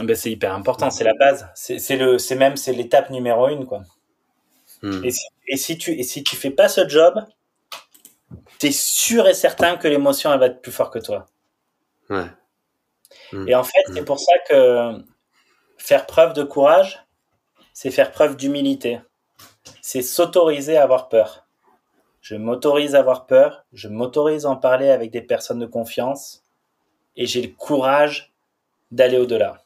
[0.00, 1.48] Ben, c'est hyper important, c'est la base.
[1.54, 3.82] C'est le, c'est même, c'est l'étape numéro une, quoi.
[4.82, 5.04] Hmm.
[5.04, 7.24] Et, si, et, si, tu, et si tu fais pas ce job,
[8.58, 11.26] t'es sûr et certain que l'émotion, elle va être plus forte que toi.
[12.10, 12.26] Ouais.
[13.32, 13.48] Hmm.
[13.48, 15.04] Et en fait, c'est pour ça que
[15.78, 17.04] faire preuve de courage,
[17.72, 19.00] c'est faire preuve d'humilité.
[19.80, 21.46] C'est s'autoriser à avoir peur.
[22.20, 26.42] Je m'autorise à avoir peur, je m'autorise à en parler avec des personnes de confiance
[27.16, 28.32] et j'ai le courage
[28.90, 29.63] d'aller au-delà.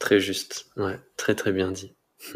[0.00, 1.94] Très juste, ouais, très très bien dit.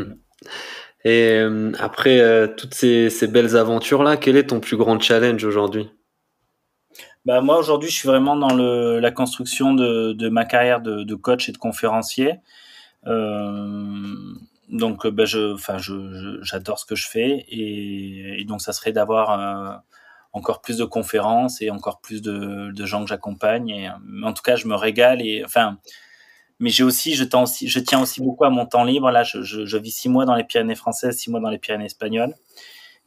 [1.04, 5.90] Et euh, après euh, toutes ces, belles aventures-là, quel est ton plus grand challenge aujourd'hui?
[7.24, 11.48] Bah moi aujourd'hui, je suis vraiment dans le, la construction de, ma carrière de, coach
[11.48, 12.36] et de conférencier.
[13.06, 14.14] Euh,
[14.68, 19.82] donc, bah, je, enfin, je, j'adore ce que je fais et, donc ça serait d'avoir
[20.34, 23.70] encore plus de conférences et encore plus de, de gens que j'accompagne.
[23.70, 23.88] Et
[24.22, 25.78] en tout cas, je me régale et enfin
[26.60, 29.10] mais j'ai aussi je, aussi, je tiens aussi beaucoup à mon temps libre.
[29.10, 31.58] Là, je, je, je, vis six mois dans les Pyrénées françaises, six mois dans les
[31.58, 32.34] Pyrénées espagnoles.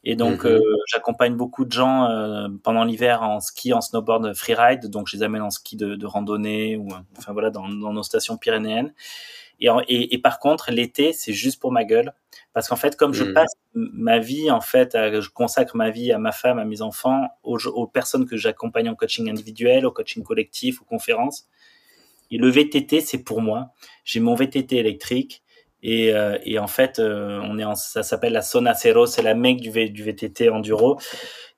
[0.04, 0.52] Et donc, mhm.
[0.52, 4.86] euh, j'accompagne beaucoup de gens euh, pendant l'hiver en ski, en snowboard freeride.
[4.86, 6.88] Donc, je les amène en ski de, de randonnée ou,
[7.18, 8.94] enfin voilà, dans, dans nos stations pyrénéennes.
[9.60, 12.12] Et, et, et par contre, l'été, c'est juste pour ma gueule.
[12.52, 13.34] Parce qu'en fait, comme je mhm.
[13.34, 17.28] passe ma vie, en fait, je consacre ma vie à ma femme, à mes enfants,
[17.42, 21.48] aux, aux personnes que j'accompagne en coaching individuel, au coaching collectif, aux conférences,
[22.30, 23.70] et le VTT, c'est pour moi.
[24.04, 25.42] J'ai mon VTT électrique.
[25.82, 29.22] Et, euh, et en fait, euh, on est en, ça s'appelle la Sona Zero, c'est
[29.22, 30.98] la mec du, VTT enduro.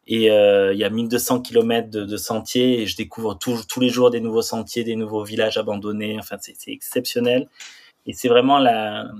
[0.07, 3.89] Et euh, il y a 1200 km de, de sentiers et je découvre tous les
[3.89, 6.17] jours des nouveaux sentiers, des nouveaux villages abandonnés.
[6.19, 7.49] Enfin, c'est exceptionnel.
[8.07, 9.11] Et c'est vraiment la,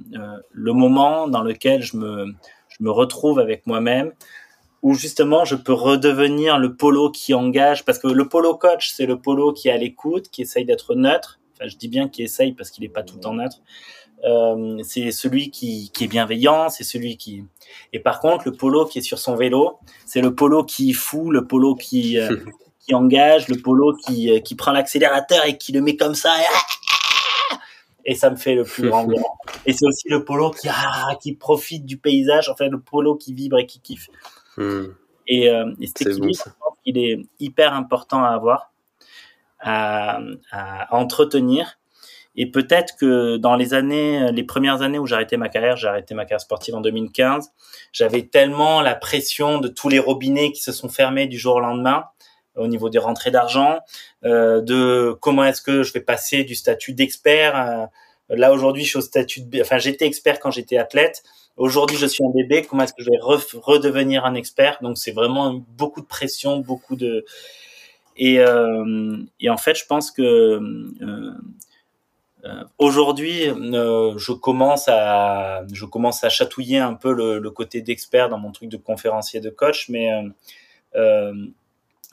[0.51, 2.27] le moment dans lequel je me,
[2.69, 4.13] je me retrouve avec moi-même,
[4.83, 9.07] où justement je peux redevenir le polo qui engage, parce que le polo coach, c'est
[9.07, 12.53] le polo qui est à l'écoute, qui essaye d'être neutre, je dis bien qu'il essaye
[12.53, 13.61] parce qu'il n'est pas tout le temps neutre.
[14.25, 17.45] Euh, c'est celui qui, qui, est bienveillant, c'est celui qui.
[17.93, 21.31] Et par contre, le polo qui est sur son vélo, c'est le polo qui fout,
[21.31, 22.37] le polo qui euh,
[22.81, 26.35] qui engage, le polo qui euh, qui prend l'accélérateur et qui le met comme ça.
[28.05, 29.23] Et, ça me fait le plus grand bien.
[29.67, 33.33] Et c'est aussi le polo qui ah, qui profite du paysage, enfin le polo qui
[33.33, 34.09] vibre et qui kiffe.
[34.57, 34.87] Hmm.
[35.27, 36.45] Et, euh, et cet équilibre,
[36.85, 38.70] il est hyper important à avoir
[39.61, 41.79] à, à entretenir.
[42.37, 46.15] Et peut-être que dans les années, les premières années où arrêté ma carrière, j'ai arrêté
[46.15, 47.51] ma carrière sportive en 2015,
[47.93, 51.61] j'avais tellement la pression de tous les robinets qui se sont fermés du jour au
[51.61, 52.05] lendemain
[52.57, 53.79] au niveau des rentrées d'argent,
[54.25, 57.57] euh, de comment est-ce que je vais passer du statut d'expert.
[57.57, 57.87] Euh,
[58.37, 61.23] là aujourd'hui, je suis au statut de, enfin j'étais expert quand j'étais athlète.
[61.57, 62.63] Aujourd'hui, je suis un bébé.
[62.63, 64.79] Comment est-ce que je vais redevenir un expert?
[64.83, 67.25] Donc c'est vraiment beaucoup de pression, beaucoup de
[68.21, 70.23] et, euh, et en fait, je pense que
[71.03, 71.33] euh,
[72.79, 78.39] aujourd'hui, je commence à je commence à chatouiller un peu le, le côté d'expert dans
[78.39, 80.11] mon truc de conférencier de coach, mais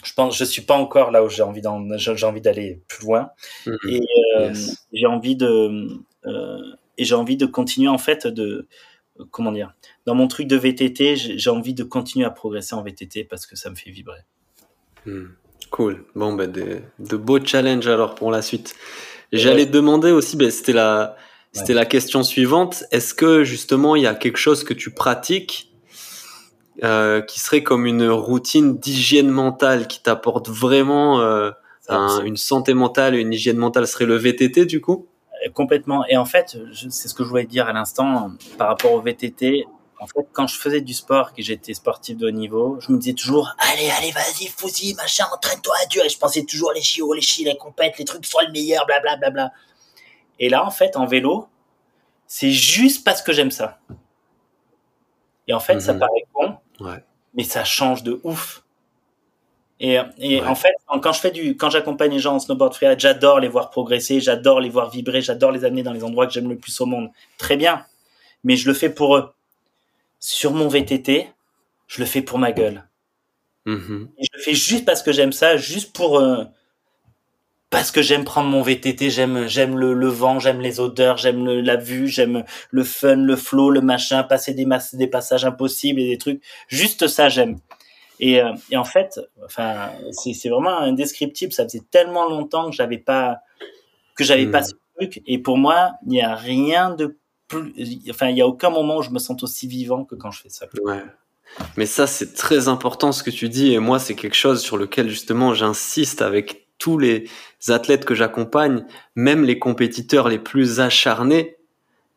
[0.03, 1.61] je pense je suis pas encore là où j'ai envie
[1.97, 3.31] j'ai envie d'aller plus loin
[3.65, 3.89] mm-hmm.
[3.89, 4.53] et euh,
[4.93, 5.87] j'ai envie de
[6.25, 8.67] euh, et j'ai envie de continuer en fait de
[9.31, 9.73] comment dire
[10.05, 13.55] dans mon truc de VTT j'ai envie de continuer à progresser en VTT parce que
[13.55, 14.21] ça me fait vibrer
[15.05, 15.25] mm.
[15.77, 16.03] Cool.
[16.15, 18.75] Bon ben de, de, beaux challenges alors pour la suite.
[19.31, 21.15] J'allais te demander aussi ben, c'était la
[21.53, 22.83] c'était la question suivante.
[22.91, 25.71] Est-ce que justement il y a quelque chose que tu pratiques
[26.83, 31.51] euh, qui serait comme une routine d'hygiène mentale qui t'apporte vraiment euh,
[32.25, 35.07] une santé mentale et une hygiène mentale serait le VTT du coup?
[35.45, 36.05] Euh, Complètement.
[36.07, 36.57] Et en fait,
[36.89, 39.65] c'est ce que je voulais dire à l'instant par rapport au VTT.
[39.99, 42.99] En fait, quand je faisais du sport, que j'étais sportif de haut niveau, je me
[42.99, 46.03] disais toujours, allez, allez, vas-y, fous-y, machin, entraîne-toi à dur.
[46.05, 48.85] Et je pensais toujours les chiots, les chi, les compètes, les trucs soient le meilleur,
[48.85, 49.17] blablabla.
[49.17, 49.53] Bla, bla, bla.
[50.39, 51.47] Et là, en fait, en vélo,
[52.27, 53.79] c'est juste parce que j'aime ça.
[55.47, 55.99] Et en fait, ça mhm.
[55.99, 56.57] paraît con,
[57.33, 58.63] mais ça change de ouf.
[59.79, 62.99] Et, et en fait, quand je fais du, quand j'accompagne les gens en snowboard freeride,
[62.99, 66.33] j'adore les voir progresser, j'adore les voir vibrer, j'adore les amener dans les endroits que
[66.33, 67.09] j'aime le plus au monde.
[67.37, 67.85] Très bien.
[68.43, 69.31] Mais je le fais pour eux.
[70.19, 71.27] Sur mon VTT,
[71.87, 72.83] je le fais pour ma gueule.
[73.65, 74.07] Mm-hmm.
[74.17, 76.43] Et je le fais juste parce que j'aime ça, juste pour, euh,
[77.69, 81.45] parce que j'aime prendre mon VTT, j'aime j'aime le, le vent, j'aime les odeurs, j'aime
[81.45, 86.07] la vue, j'aime le fun, le flow, le machin, passer des des passages impossibles et
[86.07, 86.41] des trucs.
[86.69, 87.59] Juste ça, j'aime.
[88.19, 91.51] Et, euh, et en fait, enfin, c'est vraiment indescriptible.
[91.51, 93.39] Ça faisait tellement longtemps que j'avais pas
[94.15, 94.65] que j'avais pas hmm.
[94.65, 95.21] ce truc.
[95.27, 97.17] Et pour moi, il n'y a rien de
[98.09, 100.41] Enfin, il y a aucun moment où je me sens aussi vivant que quand je
[100.41, 100.67] fais ça.
[100.83, 101.03] Ouais.
[101.77, 103.73] Mais ça, c'est très important ce que tu dis.
[103.73, 107.29] Et moi, c'est quelque chose sur lequel justement j'insiste avec tous les
[107.69, 108.85] athlètes que j'accompagne,
[109.15, 111.57] même les compétiteurs les plus acharnés,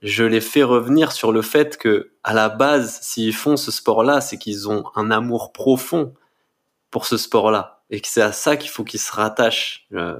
[0.02, 4.20] je les fais revenir sur le fait que, à la base, s'ils font ce sport-là,
[4.20, 6.14] c'est qu'ils ont un amour profond
[6.90, 7.82] pour ce sport-là.
[7.90, 9.86] Et que c'est à ça qu'il faut qu'ils se rattachent.
[9.92, 10.16] Euh,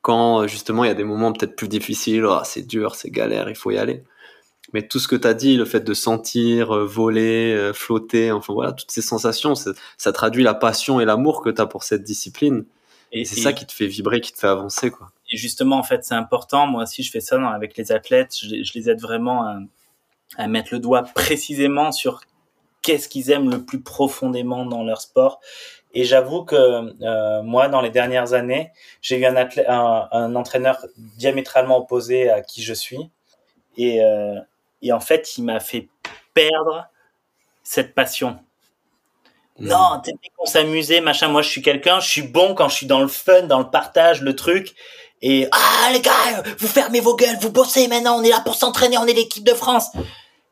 [0.00, 3.50] quand, justement, il y a des moments peut-être plus difficiles, oh, c'est dur, c'est galère,
[3.50, 4.04] il faut y aller.
[4.72, 8.32] Mais tout ce que tu as dit, le fait de sentir, euh, voler, euh, flotter,
[8.32, 11.82] enfin voilà, toutes ces sensations, ça traduit la passion et l'amour que tu as pour
[11.82, 12.64] cette discipline.
[13.12, 15.10] Et c'est ça qui te fait vibrer, qui te fait avancer, quoi.
[15.32, 16.66] Et justement, en fait, c'est important.
[16.66, 18.36] Moi aussi, je fais ça avec les athlètes.
[18.40, 19.58] Je, je, les aide vraiment à,
[20.36, 22.20] à, mettre le doigt précisément sur
[22.82, 25.40] qu'est-ce qu'ils aiment le plus profondément dans leur sport.
[25.92, 28.70] Et j'avoue que euh, moi, dans les dernières années,
[29.02, 33.10] j'ai eu un, athlète, un, un, entraîneur diamétralement opposé à qui je suis.
[33.76, 34.38] Et, euh,
[34.82, 35.88] et en fait, il m'a fait
[36.34, 36.88] perdre
[37.62, 38.38] cette passion
[39.60, 41.28] non, t'es qu'on s'amusait, machin.
[41.28, 43.68] Moi, je suis quelqu'un, je suis bon quand je suis dans le fun, dans le
[43.68, 44.74] partage, le truc.
[45.22, 46.12] Et ah les gars,
[46.58, 48.18] vous fermez vos gueules, vous bossez maintenant.
[48.18, 49.90] On est là pour s'entraîner, on est l'équipe de France.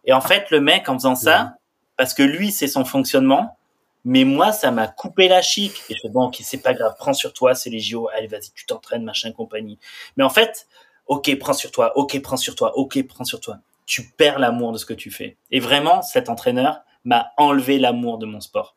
[0.04, 1.54] Et en fait, le mec, en faisant ça,
[1.96, 3.56] parce que lui, c'est son fonctionnement,
[4.04, 5.72] mais moi, ça m'a coupé la chic.
[5.88, 8.10] Et je fais bon, ok, c'est pas grave, prends sur toi, c'est les JO.
[8.14, 9.78] Allez, vas-y, tu t'entraînes, machin, compagnie.
[10.18, 10.66] Mais en fait,
[11.06, 13.56] ok, prends sur toi, ok, prends sur toi, ok, prends sur toi.
[13.88, 15.38] Tu perds l'amour de ce que tu fais.
[15.50, 18.76] Et vraiment, cet entraîneur m'a enlevé l'amour de mon sport.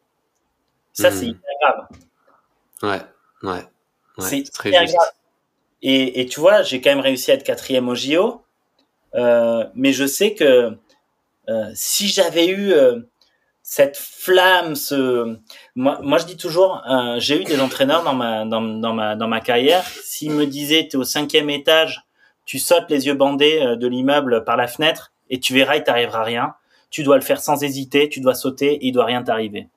[0.93, 1.29] Ça, c'est hmm.
[1.29, 3.03] hyper grave.
[3.43, 3.63] Ouais, ouais.
[4.19, 4.87] c'est très grave.
[5.81, 8.43] Et, et, tu vois, j'ai quand même réussi à être quatrième au JO.
[9.15, 10.77] Euh, mais je sais que
[11.49, 13.01] euh, si j'avais eu euh,
[13.63, 15.37] cette flamme, ce...
[15.75, 16.81] moi, moi je dis toujours,
[17.17, 19.83] j'ai eu des entraîneurs dans ma, dans, dans ma, dans ma carrière.
[20.03, 22.01] S'ils me disaient, tu es au cinquième étage,
[22.51, 25.83] tu sautes les yeux bandés euh, de l'immeuble par la fenêtre et tu verras, il
[25.83, 26.53] t'arrivera rien.
[26.89, 29.69] Tu dois le faire sans hésiter, tu dois sauter et il doit rien t'arriver.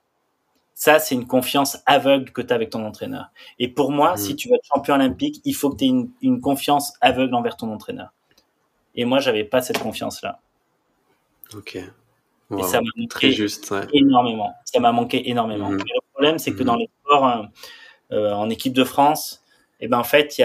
[0.74, 3.26] Ça, c'est une confiance aveugle que tu as avec ton entraîneur.
[3.60, 4.36] Et pour moi, si mm.
[4.36, 7.56] tu veux être champion olympique, il faut que tu aies une, une, confiance aveugle envers
[7.56, 8.12] ton entraîneur.
[8.96, 10.40] Et moi, j'avais pas cette confiance-là.
[11.54, 11.76] Ok.
[11.76, 14.52] Et ça m'a manqué juste, énormément.
[14.64, 15.70] Ça m'a manqué énormément.
[15.70, 15.78] Mm.
[15.78, 17.42] le problème, c'est que dans les sports euh,
[18.10, 19.43] euh, en équipe de France,
[19.84, 20.42] et eh ben en fait,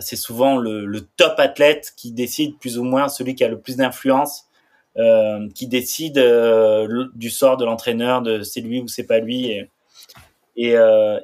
[0.00, 3.78] c'est souvent le, top athlète qui décide plus ou moins celui qui a le plus
[3.78, 4.50] d'influence
[4.98, 9.66] euh, qui décide euh, du sort de l'entraîneur, de c'est lui ou c'est pas lui.
[10.56, 11.18] Et, euh,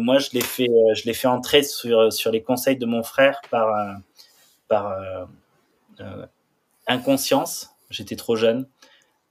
[0.00, 0.40] moi, je l'ai
[1.14, 3.72] fait, entrer sur, les conseils de mon frère par,
[6.88, 7.70] inconscience.
[7.90, 8.66] J'étais trop jeune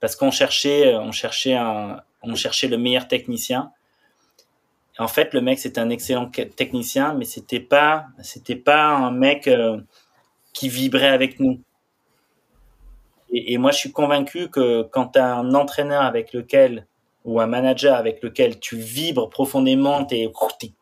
[0.00, 3.72] parce qu'on cherchait le meilleur technicien.
[4.98, 9.48] En fait, le mec c'était un excellent technicien, mais c'était pas, c'était pas un mec
[10.52, 11.60] qui vibrait avec nous.
[13.30, 16.86] Et, moi, je suis convaincu que quand tu as un entraîneur avec lequel
[17.24, 20.32] ou un manager avec lequel tu vibres profondément, tu es,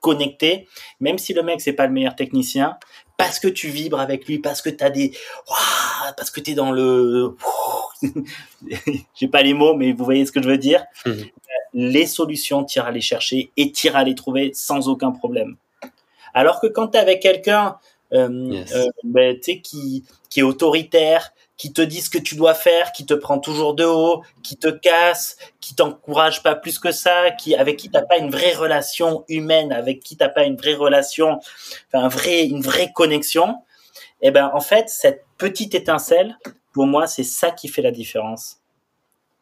[0.00, 0.68] connecté,
[1.00, 2.78] même si le mec c'est pas le meilleur technicien,
[3.16, 5.12] parce que tu vibres avec lui, parce que t'as des,
[6.16, 7.34] parce que t'es dans le,
[9.14, 10.84] j'ai pas les mots, mais vous voyez ce que je veux dire.
[11.04, 11.12] Mmh.
[11.74, 15.56] Les solutions, tu iras les chercher et tu iras les trouver sans aucun problème.
[16.34, 17.78] Alors que quand tu es avec quelqu'un
[18.12, 22.92] euh, euh, ben, qui, qui est autoritaire, qui te dit ce que tu dois faire,
[22.92, 27.30] qui te prend toujours de haut, qui te casse, qui t'encourage pas plus que ça,
[27.30, 30.74] qui avec qui t'as pas une vraie relation humaine, avec qui t'as pas une vraie
[30.74, 31.40] relation,
[31.88, 33.56] enfin un vrai, une vraie connexion.
[34.20, 36.38] Et eh ben en fait cette petite étincelle,
[36.72, 38.58] pour moi c'est ça qui fait la différence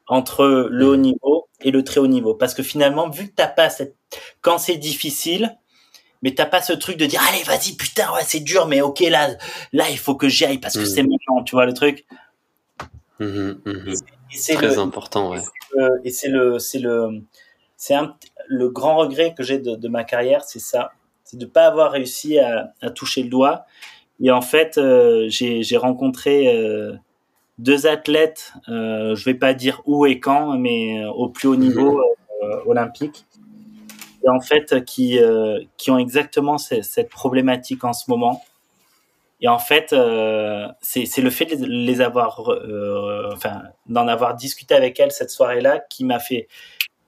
[0.07, 3.49] entre le haut niveau et le très haut niveau, parce que finalement vu que t'as
[3.49, 3.97] pas cette,
[4.43, 5.59] quand c'est difficile,
[6.23, 9.01] mais t'as pas ce truc de dire allez vas-y putain ouais c'est dur mais ok
[9.01, 9.29] là
[9.73, 11.11] là il faut que j'y aille parce que c'est mm.
[11.11, 12.07] maintenant tu vois le truc.
[13.21, 14.03] Mm-hmm, mm-hmm.
[14.31, 15.41] c'est très important ouais.
[16.03, 17.23] et c'est le c'est le
[17.77, 17.95] c'est
[18.49, 20.93] le grand regret que j'ai de, ma carrière c'est ça.
[21.25, 23.67] C'est de pas avoir réussi à, toucher le doigt.
[24.21, 26.95] Et en fait euh, j'ai rencontré euh,
[27.59, 31.57] deux athlètes euh, je vais pas dire où et quand mais euh, au plus haut
[31.57, 32.63] niveau mm-hmm.
[32.67, 33.27] olympique
[34.29, 38.43] en fait qui euh, qui ont exactement cette problématique en ce moment.
[39.41, 44.75] Et en fait, euh, c'est le fait de les avoir, euh, enfin, d'en avoir discuté
[44.75, 46.49] avec elles cette soirée-là qui m'a fait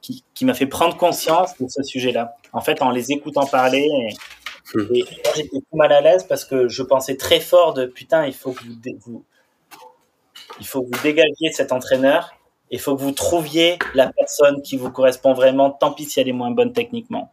[0.02, 2.36] qui, qui m'a fait prendre conscience de ce sujet-là.
[2.52, 3.88] En fait, en les écoutant parler,
[4.74, 8.26] et, et j'étais tout mal à l'aise parce que je pensais très fort de putain,
[8.26, 8.74] il faut que vous,
[9.06, 9.24] vous
[10.60, 12.36] il faut que vous dégagiez cet entraîneur
[12.70, 16.28] il faut que vous trouviez la personne qui vous correspond vraiment, tant pis si elle
[16.28, 17.32] est moins bonne techniquement.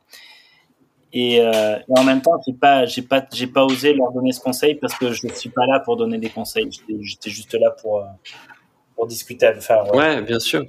[1.12, 4.40] Et, euh, en même temps, j'ai pas, j'ai pas, j'ai pas osé leur donner ce
[4.40, 6.70] conseil parce que je ne suis pas là pour donner des conseils.
[6.72, 8.06] J'étais juste là pour euh,
[8.96, 9.52] pour discuter.
[9.56, 10.22] Enfin, ouais.
[10.22, 10.64] bien sûr.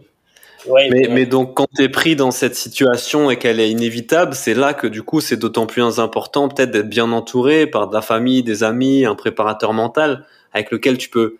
[0.66, 4.54] mais, mais, donc, quand tu es pris dans cette situation et qu'elle est inévitable, c'est
[4.54, 8.02] là que du coup, c'est d'autant plus important peut-être d'être bien entouré par de la
[8.02, 11.36] famille, des amis, un préparateur mental avec lequel tu peux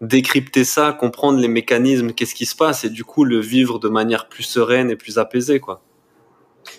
[0.00, 3.88] décrypter ça, comprendre les mécanismes, qu'est-ce qui se passe, et du coup le vivre de
[3.88, 5.82] manière plus sereine et plus apaisée, quoi.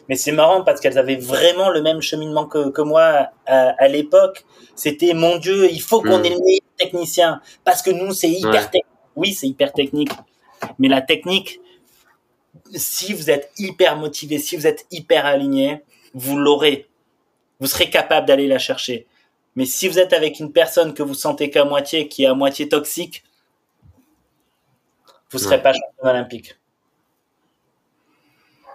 [0.08, 4.46] Mais c'est marrant parce qu'elles avaient vraiment le même cheminement que, que moi à, l'époque.
[4.76, 6.26] C'était mon Dieu, il faut qu'on hmm.
[6.26, 8.86] ait le meilleur technicien parce que nous c'est hyper technique.
[9.16, 10.12] Oui, c'est hyper technique,
[10.78, 11.60] mais la technique,
[12.74, 15.82] si vous êtes hyper motivé, si vous êtes hyper aligné,
[16.14, 16.88] vous l'aurez.
[17.60, 19.08] Vous serez capable d'aller la chercher.
[19.60, 22.34] Mais si vous êtes avec une personne que vous sentez qu'à moitié, qui est à
[22.34, 23.26] moitié toxique,
[25.32, 26.58] vous ne serez pas champion olympique.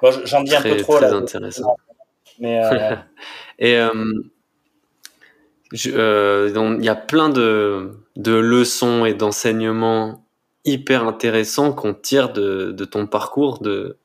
[0.03, 1.78] Bon, J'en dis un peu trop très intéressant.
[2.39, 2.97] Mais euh,
[3.59, 4.12] Et euh,
[5.87, 10.22] euh, il y a plein de, de leçons et d'enseignements
[10.66, 13.97] hyper intéressants qu'on tire de, de, ton parcours de,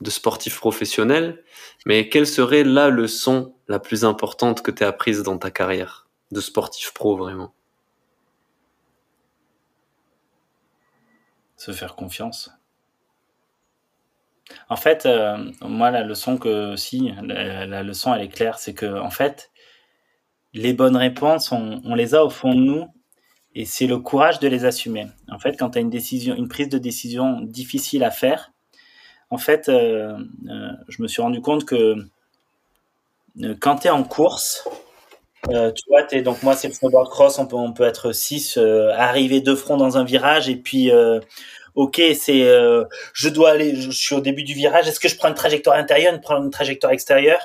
[0.00, 1.42] de sportif professionnel.
[1.86, 6.06] Mais quelle serait la leçon la plus importante que tu as apprise dans ta carrière?
[6.30, 7.52] De sportif pro vraiment.
[11.56, 12.50] Se faire confiance.
[14.68, 18.98] En fait, euh, moi, la leçon que si la, leçon elle est claire, c'est que
[18.98, 19.50] en fait,
[20.52, 22.86] les bonnes réponses, on, les a au fond de nous,
[23.54, 25.06] et c'est le courage de les assumer.
[25.28, 28.52] En fait, quand tu as une décision, une prise de décision difficile à faire,
[29.30, 30.18] en fait, euh,
[30.48, 31.94] euh, je me suis rendu compte que
[33.60, 34.68] quand tu es en course,
[35.48, 38.58] euh, tu vois, donc moi c'est le snowboard cross, on peut, on peut être 6,
[38.58, 41.18] euh, arriver de front dans un virage et puis euh,
[41.76, 42.42] ok c'est
[43.14, 45.76] je dois aller, je, suis au début du virage, est-ce que je prends une trajectoire
[45.76, 47.40] intérieure, une trajectoire extérieure?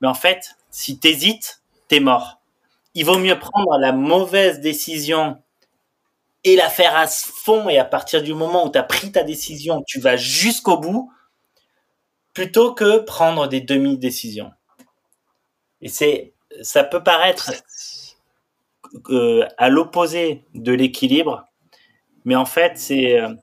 [0.00, 2.40] Mais en fait, si t'hésites, t'es mort.
[2.94, 5.38] Il vaut mieux prendre la mauvaise décision
[6.44, 9.22] et la faire à fond et à partir du moment où tu as pris ta
[9.22, 11.12] décision, tu vas jusqu'au bout
[12.34, 14.50] plutôt que prendre des demi-décisions.
[15.80, 17.52] Et c'est ça peut paraître
[19.08, 21.46] euh, à l'opposé de l'équilibre,
[22.24, 23.34] mais en fait, c'est euh,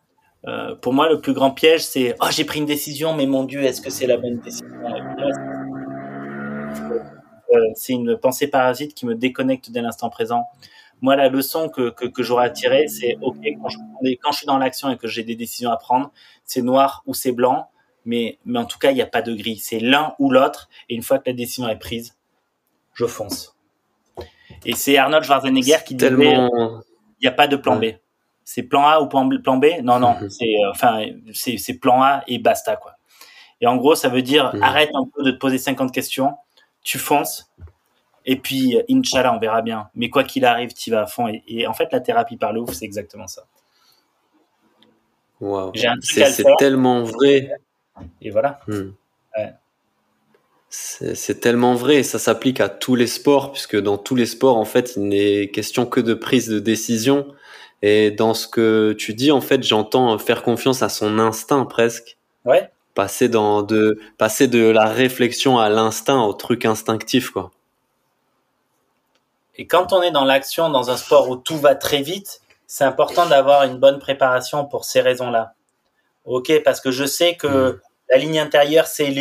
[0.47, 3.43] euh, pour moi le plus grand piège, c'est oh j'ai pris une décision, mais mon
[3.43, 4.68] Dieu, est-ce que c'est la bonne décision?
[7.74, 10.45] C'est une pensée parasite qui me déconnecte de l'instant présent.
[11.01, 13.78] Moi, la leçon que, que, j'aurais à tirer, c'est ok quand je,
[14.22, 16.12] quand je suis dans l'action et que j'ai des décisions à prendre,
[16.45, 17.70] c'est noir ou c'est blanc,
[18.05, 19.57] mais mais en tout cas, il n'y a pas de gris.
[19.57, 20.70] C'est l'un ou l'autre.
[20.89, 22.19] Et une fois que la décision est prise,
[23.00, 23.56] je fonce.
[24.66, 26.82] Et c'est Arnold Schwarzenegger qui dit il
[27.22, 27.86] n'y a pas de plan B.
[28.43, 29.66] C'est plan A ou plan B?
[29.84, 30.30] Non, non, mhm.
[30.30, 32.95] c'est euh, enfin c'est plan A et basta quoi.
[33.62, 34.64] Et en gros, ça veut dire mhm.
[34.64, 36.36] arrête un peu de te poser 50 questions,
[36.84, 37.52] tu fonces,
[38.26, 39.89] et puis euh, Inch'Allah, on verra bien.
[39.95, 41.32] Mais quoi qu'il arrive, tu vas à fond.
[41.47, 43.43] Et, en fait, la thérapie par le ouf, c'est exactement ça.
[46.02, 47.52] C'est tellement vrai.
[48.22, 48.60] Et voilà.
[48.68, 48.91] Hmm.
[50.72, 54.58] C'est tellement vrai et ça s'applique à tous les sports puisque dans tous les sports
[54.58, 57.26] en fait il n'est question que de prise de décision
[57.82, 62.18] et dans ce que tu dis en fait j'entends faire confiance à son instinct presque.
[62.46, 62.70] Ouais.
[62.94, 67.50] Passer dans de passer de la réflexion à l'instinct au truc instinctif quoi.
[69.56, 72.84] Et quand on est dans l'action dans un sport où tout va très vite, c'est
[72.84, 75.54] important d'avoir une bonne préparation pour ces raisons-là.
[76.26, 77.80] Ok, parce que je sais que mmh.
[78.10, 79.14] La ligne intérieure, c'est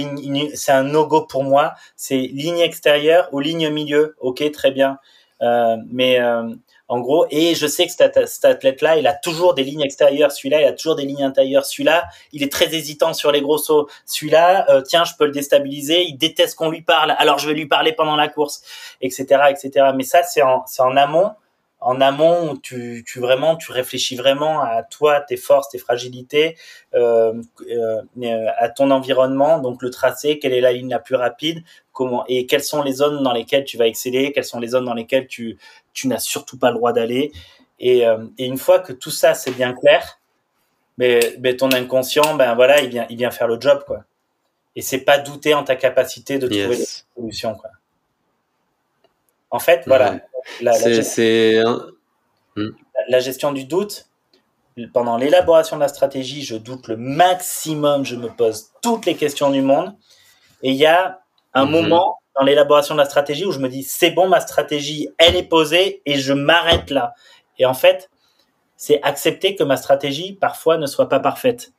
[0.69, 1.75] un no-go pour moi.
[1.97, 4.17] C'est ligne extérieure ou ligne milieu.
[4.21, 4.99] Ok, très bien.
[5.41, 6.49] Euh, mais euh,
[6.89, 10.33] en gros, et je sais que cet, athlète-là, il a toujours des lignes extérieures.
[10.33, 11.65] Celui-là, il a toujours des lignes intérieures.
[11.65, 13.89] Celui-là, il est très hésitant sur les gros sauts.
[14.07, 16.05] Celui-là, euh, tiens, je peux le déstabiliser.
[16.05, 17.15] Il déteste qu'on lui parle.
[17.19, 18.63] Alors, je vais lui parler pendant la course,
[19.01, 19.91] etc., etc.
[19.95, 21.33] Mais ça, c'est en, c'est en amont
[21.81, 26.57] en amont tu, tu vraiment tu réfléchis vraiment à toi tes forces tes fragilités
[26.95, 29.59] euh, euh, à ton environnement.
[29.59, 31.63] Donc le tracé quelle est la ligne la plus rapide
[31.93, 34.87] comment et quelles sont les zones dans lesquelles tu vas exceller quelles sont les zones
[34.87, 35.59] dans lesquelles tu
[35.93, 37.33] tu n'as surtout pas le droit d'aller.
[37.81, 40.19] Et, euh, et une fois que tout ça c'est bien clair
[40.97, 44.05] mais, mais ton inconscient ben voilà il vient il vient faire le job quoi.
[44.75, 47.71] Et c'est pas douter en ta capacité de trouver des solutions quoi
[49.51, 50.21] en fait voilà
[50.61, 51.81] la, gestion,
[52.57, 52.69] hmm.
[53.09, 54.09] la, gestion du doute,
[54.87, 59.51] pendant l'élaboration de la stratégie, je doute le maximum, je me pose toutes les questions
[59.51, 59.95] du monde.
[60.63, 61.21] Et il y a
[61.55, 61.73] un mhm.
[61.73, 65.35] moment dans l'élaboration de la stratégie où je me dis, c'est bon, ma stratégie, elle
[65.37, 67.15] est posée et je m'arrête là.
[67.59, 68.11] Et en fait,
[68.77, 71.73] c'est accepter que ma stratégie, parfois, ne soit pas parfaite.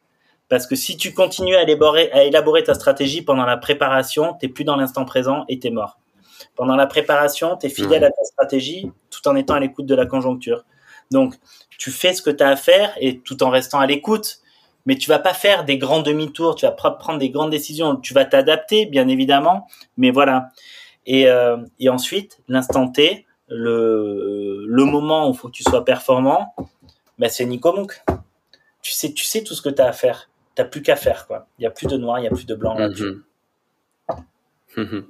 [0.49, 4.49] Parce que si tu continues à élaborer, à élaborer ta stratégie pendant la préparation, t'es
[4.49, 5.98] plus dans l'instant présent et t'es mort.
[6.59, 9.95] Pendant la préparation, tu es fidèle à ta stratégie tout en étant à l'écoute de
[9.95, 10.65] la conjoncture.
[11.09, 11.35] Donc,
[11.77, 14.41] tu fais ce que tu as à faire et tout en restant à l'écoute.
[14.85, 17.95] Mais tu vas pas faire des grands demi-tours, tu vas prendre des grandes décisions.
[17.95, 20.49] Tu vas t'adapter, bien évidemment, mais voilà.
[21.05, 21.55] Et, euh,
[21.87, 26.53] ensuite, l'instant T, le, moment où il faut que tu sois performant,
[27.19, 27.73] ben c'est Nico
[28.81, 30.29] Tu sais, tu sais tout ce que tu as à faire.
[30.57, 31.25] Tu plus qu'à faire.
[31.57, 33.23] Il n'y a plus de noir, il n'y a plus de blanc là-dessus.
[34.75, 35.05] Mhm.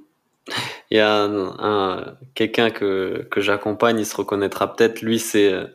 [0.90, 5.02] Il y a un, quelqu'un que, que j'accompagne, il se reconnaîtra peut-être.
[5.02, 5.66] Lui, c'est euh,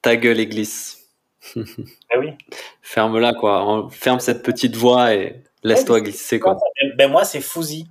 [0.00, 1.08] ta gueule et glisse.
[1.56, 2.34] ah oui.
[2.82, 3.88] Ferme-la, quoi.
[3.90, 6.56] Ferme cette petite voix et laisse-toi glisser, quoi.
[6.96, 7.86] Ben moi, c'est Fouzi.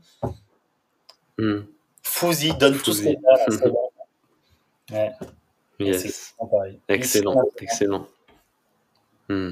[1.37, 1.61] Hmm.
[2.03, 3.17] Fouzi donne tout ce qu'il
[4.91, 5.11] Ouais.
[5.79, 6.35] Yes.
[6.87, 8.07] Excellent, excellent.
[9.29, 9.51] Hmm.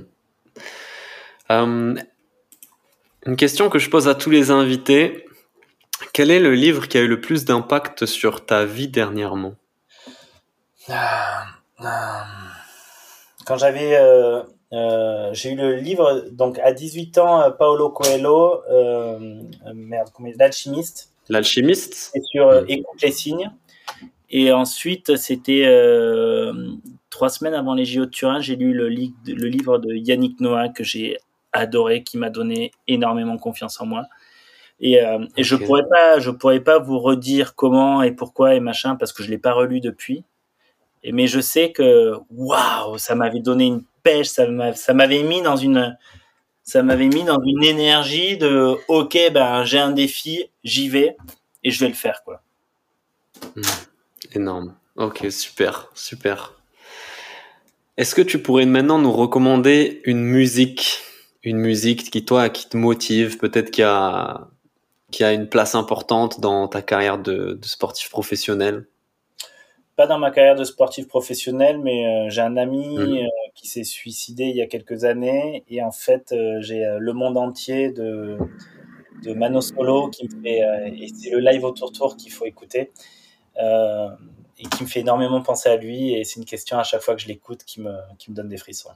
[1.52, 1.96] Euh,
[3.26, 5.26] une question que je pose à tous les invités.
[6.18, 9.54] Quel est le livre qui a eu le plus d'impact sur ta vie dernièrement?
[10.90, 10.94] Euh,
[11.82, 11.86] euh,
[13.46, 14.42] Quand j'avais, euh,
[15.34, 18.64] j'ai eu le livre donc à 18 ans, Paolo Coelho,
[19.76, 20.10] merde,
[20.40, 21.12] l'alchimiste.
[21.30, 22.10] L'alchimiste?
[22.16, 22.66] Et sur hmm.
[22.68, 23.52] Écoute les signes.
[24.32, 25.68] Et ensuite, c'était
[27.12, 30.70] trois semaines avant les JO de Turin, j'ai lu le, le livre de Yannick Noah
[30.70, 31.20] que j'ai
[31.54, 34.06] adoré, qui m'a donné énormément confiance en moi.
[34.80, 38.60] Et, euh, et je pourrais pas, je pourrais pas vous redire comment et pourquoi et
[38.60, 40.24] machin parce que je l'ai pas relu depuis.
[41.04, 45.56] Et, mais je sais que waouh, ça m'avait donné une pêche, ça m'avait mis dans
[45.56, 45.98] une,
[46.64, 51.18] ça m'avait mis dans une énergie de ok, ben j'ai un défi, j'y vais
[51.64, 52.42] et je vais le faire quoi.
[53.56, 53.62] Hmm.
[54.34, 54.76] Énorme.
[54.96, 56.54] Ok, super, super.
[57.98, 61.00] Est-ce que tu pourrais maintenant nous recommander une musique,
[61.44, 64.48] une musique qui toi, qui te motive, peut-être qui a
[65.12, 68.86] qui a une place importante dans ta carrière de, sportif professionnel?
[69.96, 73.02] Pas dans ma carrière de sportif professionnel, mais euh, j'ai un ami mmh.
[73.02, 77.14] euh, qui s'est suicidé il y a quelques années et en fait euh, j'ai le
[77.14, 78.38] monde entier de,
[79.24, 80.60] de Mano Solo qui me fait
[81.02, 82.92] et c'est le live autour tour qu'il faut écouter
[83.60, 87.16] et qui me fait énormément penser à lui et c'est une question à chaque fois
[87.16, 88.90] que je l'écoute qui me, qui me donne des frissons.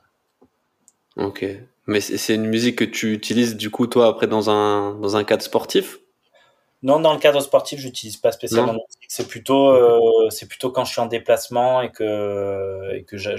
[1.18, 1.45] Ok.
[1.88, 5.23] Mais c'est une musique que tu utilises du coup toi après dans un, dans un
[5.23, 5.99] cadre sportif?
[6.84, 9.06] Non, dans le cadre sportif, j'utilise pas spécialement musique.
[9.08, 13.36] C'est plutôt, euh, c'est plutôt quand je suis en déplacement et que, et que j'ai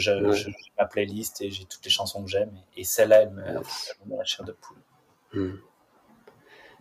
[0.79, 2.53] ma playlist et j'ai toutes les chansons que j'aime.
[2.77, 3.43] Et celle-là, elle me,
[4.07, 4.77] met la chair de poule.
[5.33, 5.57] Hmm.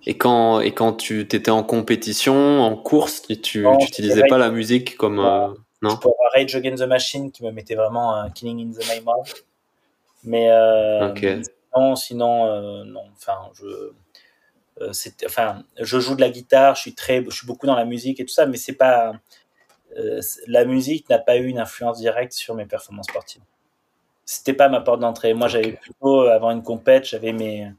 [0.06, 4.98] Et quand, et quand tu étais en compétition, en course, tu n'utilisais pas la musique
[4.98, 5.20] comme.
[5.20, 5.48] Euh,
[5.82, 5.98] non?
[5.98, 9.34] Pour Rage Against the Machine qui me mettait vraiment un Killing in the Name of.
[10.24, 13.06] Mais, euh, sinon, sinon euh, non.
[13.16, 13.66] Enfin, je
[15.26, 18.20] enfin, je joue de la guitare, je suis très, je suis beaucoup dans la musique
[18.20, 19.14] et tout ça, mais c'est pas,
[19.98, 23.41] euh, la musique n'a pas eu une influence directe sur mes performances sportives.
[24.26, 25.34] c'était pas ma porte d'entrée.
[25.34, 27.72] Moi, j'avais plutôt avant une compète, j'avais mes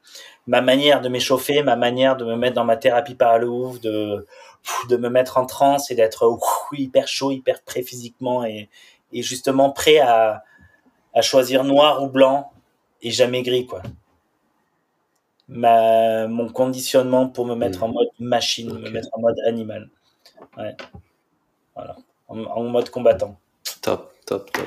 [0.47, 3.81] ma manière de m'échauffer, ma manière de me mettre dans ma thérapie par le ouf,
[3.81, 4.27] de
[4.89, 6.39] de me mettre en transe et d'être
[6.73, 8.69] hyper chaud, hyper prêt physiquement et,
[9.12, 10.45] et justement prêt à,
[11.15, 12.53] à choisir noir ou blanc
[13.03, 13.83] et jamais gris quoi.
[15.53, 19.89] Ma, mon conditionnement pour me mettre en mode machine, me mettre en mode animal.
[20.57, 20.77] Ouais.
[21.74, 21.97] Voilà.
[22.29, 23.39] En, mode combattant.
[23.83, 24.66] Top, top, top.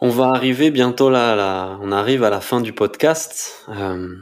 [0.00, 3.64] On va arriver bientôt là, là, on arrive à la fin du podcast.
[3.68, 4.14] Euh,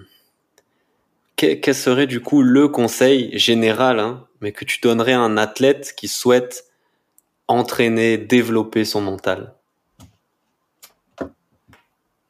[1.37, 5.95] quel serait du coup le conseil général, hein, mais que tu donnerais à un athlète
[5.97, 6.65] qui souhaite
[7.49, 9.55] entraîner, développer son mental?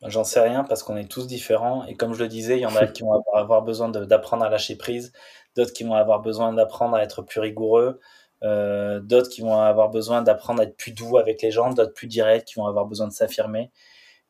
[0.07, 2.67] J'en sais rien parce qu'on est tous différents et comme je le disais, il y
[2.67, 5.13] en a qui vont avoir besoin d'apprendre à lâcher prise,
[5.57, 8.01] d'autres qui vont avoir besoin d'apprendre à être plus rigoureux,
[8.43, 11.95] euh, d'autres qui vont avoir besoin d'apprendre à être plus doux avec les gens, d'autres
[11.95, 13.71] plus directs qui vont avoir besoin de s'affirmer.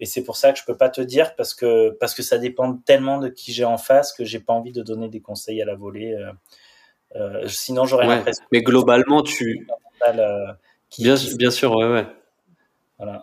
[0.01, 2.39] Et c'est pour ça que je peux pas te dire parce que parce que ça
[2.39, 5.63] dépend tellement de qui j'ai en face que j'ai pas envie de donner des conseils
[5.63, 6.15] à la volée.
[6.15, 6.33] Euh,
[7.17, 8.45] euh, sinon, j'aurais l'impression.
[8.51, 9.67] Mais globalement, tu.
[10.99, 12.07] bien, bien sûr, ouais, ouais.
[12.99, 13.23] Voilà.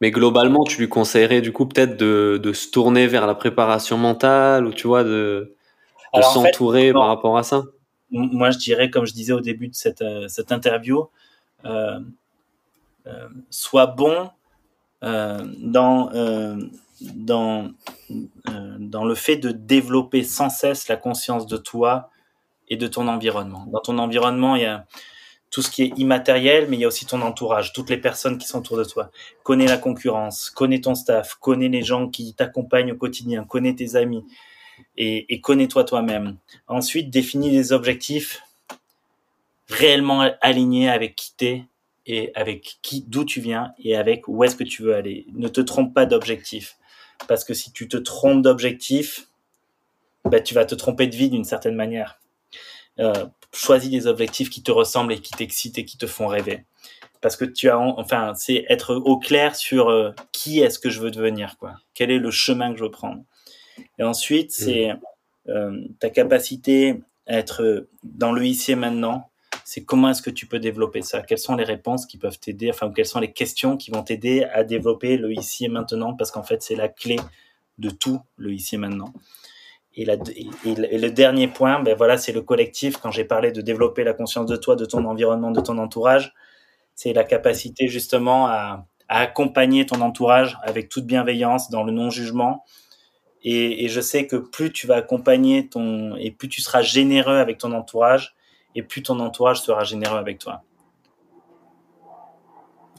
[0.00, 3.96] Mais globalement, tu lui conseillerais du coup peut-être de, de se tourner vers la préparation
[3.96, 5.54] mentale ou tu vois de,
[6.14, 7.64] de s'entourer par rapport à ça?
[8.10, 11.08] Moi, je dirais, comme je disais au début de cette, euh, cette interview,
[11.64, 11.98] euh,
[13.06, 14.30] euh, sois bon
[15.02, 16.10] dans,
[17.14, 17.70] dans,
[18.78, 22.10] dans le fait de développer sans cesse la conscience de toi
[22.68, 23.66] et de ton environnement.
[23.72, 24.86] Dans ton environnement, il y a
[25.50, 28.38] tout ce qui est immatériel, mais il y a aussi ton entourage, toutes les personnes
[28.38, 29.10] qui sont autour de toi.
[29.42, 33.96] Connais la concurrence, connais ton staff, connais les gens qui t'accompagnent au quotidien, connais tes
[33.96, 34.24] amis
[34.96, 36.36] et, connais-toi toi-même.
[36.66, 38.42] Ensuite, définis des objectifs
[39.68, 41.64] réellement alignés avec qui t'es
[42.06, 45.26] et avec qui, d'où tu viens et avec où est-ce que tu veux aller.
[45.34, 46.76] Ne te trompe pas d'objectif.
[47.26, 49.28] Parce que si tu te trompes d'objectif,
[50.24, 52.18] bah, tu vas te tromper de vie d'une certaine manière.
[53.00, 56.64] Euh, choisis des objectifs qui te ressemblent et qui t'excitent et qui te font rêver.
[57.20, 61.00] Parce que tu as, enfin, c'est être au clair sur euh, qui est-ce que je
[61.00, 61.74] veux devenir, quoi.
[61.94, 63.22] Quel est le chemin que je veux prendre.
[63.98, 64.64] Et ensuite, mmh.
[64.64, 64.92] c'est
[65.48, 69.30] euh, ta capacité à être dans le ici et maintenant.
[69.64, 71.20] C'est comment est-ce que tu peux développer ça?
[71.22, 72.70] Quelles sont les réponses qui peuvent t'aider?
[72.70, 76.14] Enfin, quelles sont les questions qui vont t'aider à développer le ici et maintenant?
[76.14, 77.16] Parce qu'en fait, c'est la clé
[77.76, 79.12] de tout le ici et maintenant.
[79.94, 82.98] Et, le dernier point, ben voilà, c'est le collectif.
[82.98, 86.34] Quand j'ai parlé de développer la conscience de toi, de ton environnement, de ton entourage,
[86.94, 92.64] c'est la capacité justement à, accompagner ton entourage avec toute bienveillance, dans le non-jugement.
[93.42, 97.58] Et, je sais que plus tu vas accompagner ton et plus tu seras généreux avec
[97.58, 98.36] ton entourage,
[98.74, 100.62] et plus ton entourage sera généreux avec toi.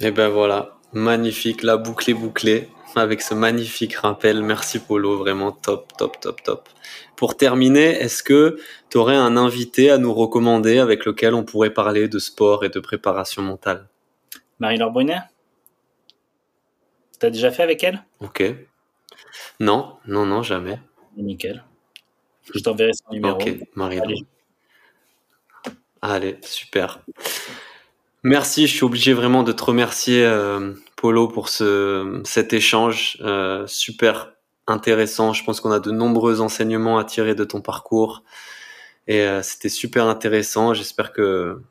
[0.02, 4.42] Et ben voilà, magnifique, la boucle est bouclée avec ce magnifique rappel.
[4.44, 6.70] Merci Polo, vraiment top, top, top, top.
[7.16, 8.60] Pour terminer, est-ce que
[8.90, 12.70] tu aurais un invité à nous recommander avec lequel on pourrait parler de sport et
[12.70, 13.88] de préparation mentale?
[14.60, 15.22] Marie-Laure Brunet?
[17.20, 18.04] T'as déjà fait avec elle?
[18.20, 18.44] Ok.
[19.60, 20.80] Non, non, non, jamais.
[21.18, 21.64] Nickel.
[22.54, 23.40] Je t'enverrai son numéro.
[23.40, 24.08] Ok, Marie-Laure.
[24.08, 24.26] Allez.
[26.02, 27.04] Allez, super.
[28.24, 33.66] Merci, je suis obligé vraiment de te remercier, euh, Polo, pour ce, cet échange euh,
[33.66, 34.34] super
[34.68, 35.32] intéressant.
[35.32, 38.24] Je pense qu'on a de nombreux enseignements à tirer de ton parcours.
[39.08, 40.74] Et euh, c'était super intéressant.
[40.74, 41.62] J'espère que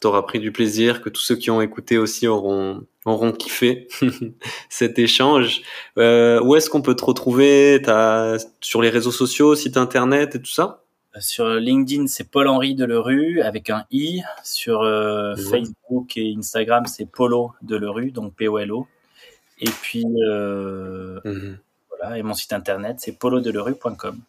[0.00, 3.88] tu auras pris du plaisir, que tous ceux qui ont écouté aussi auront, auront kiffé
[4.70, 5.62] cet échange.
[5.98, 7.80] Euh, où est-ce qu'on peut te retrouver?
[7.84, 10.85] T'as, Sur les réseaux sociaux, site internet et tout ça?
[11.20, 14.22] Sur LinkedIn, c'est Paul-Henri Delerue avec un i.
[14.42, 18.86] Sur euh, Facebook et Instagram, c'est Polo Delerue, donc P-O-L-O.
[19.58, 21.58] Et puis, euh, mhm.
[21.88, 24.20] voilà, et mon site internet, c'est polodelerue.com.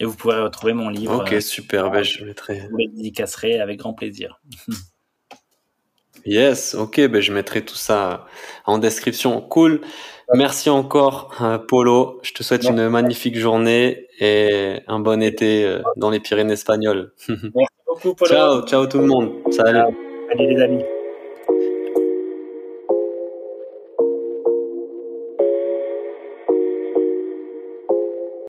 [0.00, 1.20] Et vous pourrez retrouver mon livre.
[1.20, 2.66] Ok, super, ben, je mettrai.
[2.70, 4.40] Vous le dédicacerez avec grand plaisir.
[6.24, 8.26] yes, ok, ben, je mettrai tout ça
[8.64, 9.40] en description.
[9.42, 9.82] Cool.
[10.34, 12.20] Merci encore, euh, Polo.
[12.22, 17.12] Je te souhaite une magnifique journée et un bon été euh, dans les Pyrénées espagnoles.
[17.28, 18.30] Merci beaucoup, Polo.
[18.30, 19.32] Ciao, ciao tout le monde.
[19.50, 19.80] Salut.
[20.28, 20.84] Salut les amis.